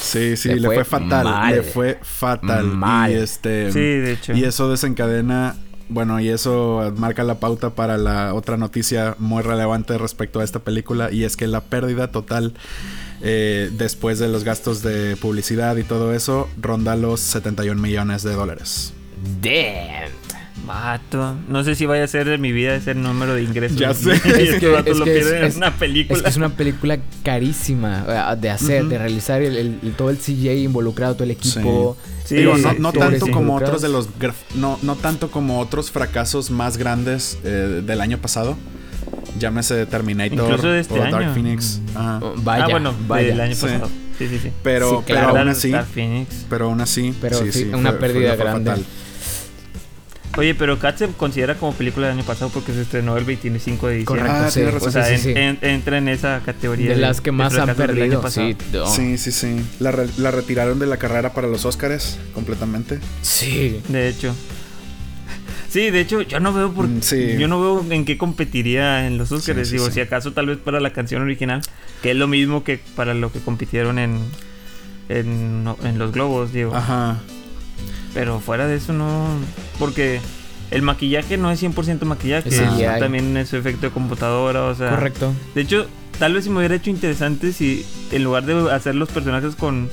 [0.00, 1.24] Sí, sí, Le le, fue fue, fatal.
[1.24, 1.54] mal.
[1.54, 2.64] Le fue fatal.
[2.66, 3.10] Mal.
[3.10, 3.72] Y este.
[3.72, 4.32] Sí, de hecho.
[4.32, 5.56] Y eso desencadena.
[5.88, 10.60] Bueno, y eso marca la pauta para la otra noticia muy relevante respecto a esta
[10.60, 11.10] película.
[11.10, 12.54] Y es que la pérdida total
[13.22, 18.32] eh, después de los gastos de publicidad y todo eso ronda los 71 millones de
[18.34, 18.92] dólares.
[19.42, 20.19] Damn.
[20.66, 21.34] Vato.
[21.48, 23.76] No sé si vaya a ser de mi vida ese número de ingresos.
[23.78, 24.12] Ya sé.
[24.12, 26.16] Es que- vatos es lo que es- una película.
[26.18, 28.04] Es que es una película carísima
[28.34, 31.96] eh, de hacer, de realizar el, el- el- todo el CGI involucrado, todo el equipo.
[32.24, 33.32] Sí, Digo, sí, no, no sí, tanto sí.
[33.32, 34.08] como otros de los
[34.54, 38.56] no, no tanto como otros fracasos más grandes eh, del año pasado.
[39.38, 41.34] Llámese Terminator de este o Dark.
[41.34, 41.80] Phoenix.
[41.94, 42.18] Ajá.
[42.22, 43.28] Oh, Vaya, ah, bueno, vaya.
[43.28, 43.62] del año Sí.
[43.62, 43.88] pasado.
[44.18, 44.50] Sí, sí, sí.
[44.62, 46.44] Pero, Sí, pero aún Dark- así, Dark Phoenix.
[46.50, 48.70] pero aún así, Pero sí, sí, sí, una fue- pérdida fue grande.
[48.70, 48.84] fatal.
[50.38, 53.88] Oye, pero Cat se considera como película del año pasado porque se estrenó el 25
[53.88, 54.22] de diciembre.
[54.28, 54.62] Correcto, Ah, sí.
[54.62, 55.32] O sea, sí, en- sí, sí.
[55.36, 56.90] en- entra en esa categoría.
[56.90, 58.46] De las que más han perdido, pasado.
[58.48, 58.56] sí.
[58.72, 58.86] no.
[58.86, 59.56] Sí, sí, sí.
[59.80, 63.00] La, re- la retiraron de la carrera para los Oscars completamente.
[63.22, 63.80] Sí.
[63.88, 64.34] De hecho.
[65.68, 67.36] Sí, de hecho, yo no veo por Mm, sí.
[67.38, 69.58] yo no veo en qué competiría en los Oscars.
[69.58, 69.92] Sí, sí, Digo, sí.
[69.94, 71.60] si acaso tal vez para la canción original,
[72.02, 74.18] que es lo mismo que para lo que compitieron en
[75.08, 75.64] en
[75.98, 76.74] los globos, digo.
[76.74, 77.18] Ajá.
[78.14, 79.26] Pero fuera de eso no
[79.78, 80.20] porque
[80.70, 83.00] el maquillaje no es 100% maquillaje, Es CGI.
[83.00, 85.32] también es su efecto de computadora, o sea, Correcto.
[85.54, 85.86] De hecho,
[86.18, 89.88] tal vez si me hubiera hecho interesante si en lugar de hacer los personajes con,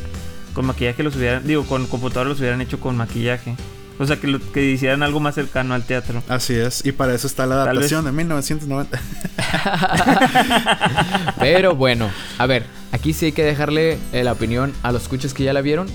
[0.53, 3.55] con maquillaje los hubieran, digo, con computadora los hubieran hecho con maquillaje.
[3.99, 6.21] O sea, que, lo, que hicieran algo más cercano al teatro.
[6.27, 6.85] Así es.
[6.85, 8.99] Y para eso está la adaptación de 1990.
[11.39, 15.33] Pero bueno, a ver, aquí sí hay que dejarle eh, la opinión a los escuchas
[15.33, 15.87] que ya la vieron,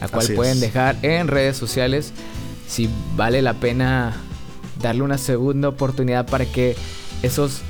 [0.00, 0.60] la cual Así pueden es.
[0.60, 2.12] dejar en redes sociales
[2.66, 4.14] si vale la pena
[4.80, 6.76] darle una segunda oportunidad para que
[7.22, 7.62] esos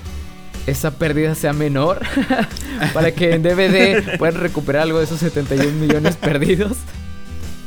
[0.67, 2.01] esa pérdida sea menor,
[2.93, 6.77] para que en DVD puedan recuperar algo de esos 71 millones perdidos.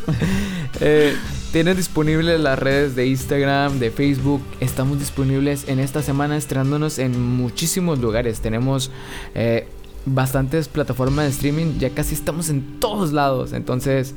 [0.84, 1.16] Eh,
[1.52, 4.42] tienen disponibles las redes de Instagram, de Facebook.
[4.62, 8.40] Estamos disponibles en esta semana estrenándonos en muchísimos lugares.
[8.40, 8.90] Tenemos
[9.36, 9.68] eh,
[10.06, 11.78] bastantes plataformas de streaming.
[11.78, 13.54] Ya casi estamos en todos lados.
[13.54, 14.16] Entonces,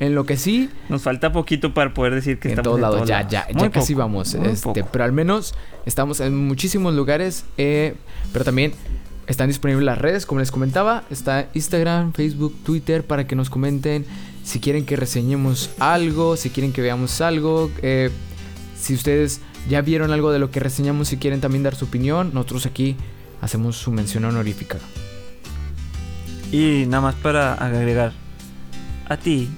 [0.00, 2.96] en lo que sí, Nos falta poquito para poder decir que en estamos todos lados.
[2.96, 3.30] todos ya, lados.
[3.32, 4.34] ya, ya casi poco, vamos.
[4.34, 5.54] Este, pero al menos
[5.86, 7.44] estamos en muchísimos lugares.
[7.58, 7.94] eh,
[8.32, 8.72] pero también
[9.26, 11.04] están disponibles las redes, como les comentaba.
[11.10, 14.04] Está Instagram, Facebook, Twitter para que nos comenten
[14.42, 17.70] si quieren que reseñemos algo, si quieren que veamos algo.
[17.82, 18.10] eh,
[18.78, 19.40] si ustedes
[19.70, 22.96] ya vieron algo de lo que reseñamos, si quieren también dar su opinión, nosotros aquí
[23.40, 24.76] hacemos su mención honorífica.
[26.52, 28.12] Y nada más para agregar,
[29.08, 29.48] a ti,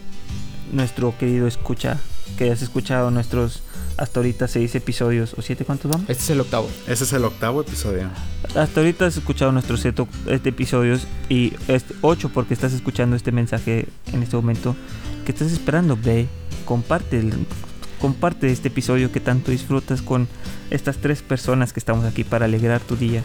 [0.73, 1.99] nuestro querido escucha,
[2.37, 3.63] que hayas escuchado nuestros
[3.97, 6.09] hasta ahorita seis episodios, o siete, ¿cuántos vamos?
[6.11, 6.69] Este es el octavo.
[6.87, 8.09] Ese es el octavo episodio.
[8.55, 13.33] Hasta ahorita has escuchado nuestros siete este episodios y este, ocho porque estás escuchando este
[13.33, 14.77] mensaje en este momento.
[15.25, 15.97] ¿Qué estás esperando?
[15.97, 16.29] Ve,
[16.65, 17.23] comparte,
[18.01, 20.29] comparte este episodio que tanto disfrutas con
[20.71, 23.23] estas tres personas que estamos aquí para alegrar tu día.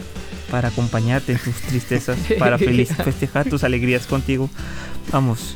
[0.49, 4.49] para acompañarte en tus tristezas, para feliz, festejar tus alegrías contigo.
[5.11, 5.55] Vamos,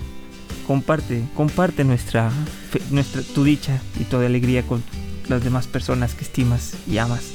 [0.68, 2.32] comparte, comparte nuestra,
[2.92, 4.84] nuestra, tu dicha y tu alegría con
[5.28, 7.34] las demás personas que estimas y amas.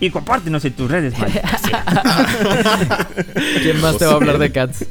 [0.00, 1.14] Y compártenos en tus redes.
[3.62, 4.86] ¿Quién más te va a hablar de Cats?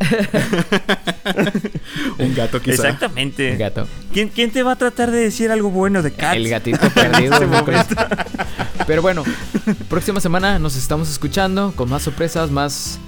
[2.18, 2.88] Un gato quizá.
[2.88, 3.56] Exactamente.
[3.56, 3.86] Gato.
[4.12, 6.36] ¿Quién, quién te va a tratar de decir algo bueno de Cats?
[6.36, 7.40] El gatito perdido.
[7.46, 7.94] Momento.
[8.86, 9.24] Pero bueno,
[9.88, 12.98] próxima semana nos estamos escuchando con más sorpresas, más,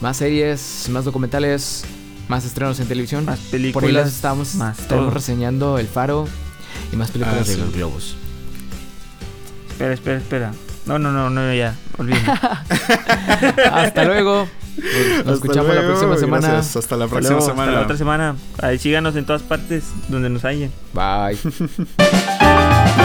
[0.00, 1.84] más series, más documentales,
[2.28, 3.24] más estrenos en televisión.
[3.24, 3.92] Más Por ahí películas.
[4.06, 4.76] las estamos, más
[5.12, 6.26] reseñando El Faro
[6.92, 7.60] y más películas Ah, de sí.
[7.60, 8.16] los globos.
[9.70, 10.52] Espera, espera, espera.
[10.86, 11.74] No, no, no, no, ya.
[11.98, 12.32] Olvídalo.
[13.72, 14.48] Hasta luego.
[14.76, 16.48] Nos Hasta escuchamos la luego, próxima semana.
[16.48, 16.76] gracias.
[16.76, 17.70] Hasta la Hasta próxima luego, semana.
[17.72, 18.36] Hasta la otra semana.
[18.62, 20.70] Ahí síganos en todas partes donde nos hallen.
[20.94, 21.36] Bye.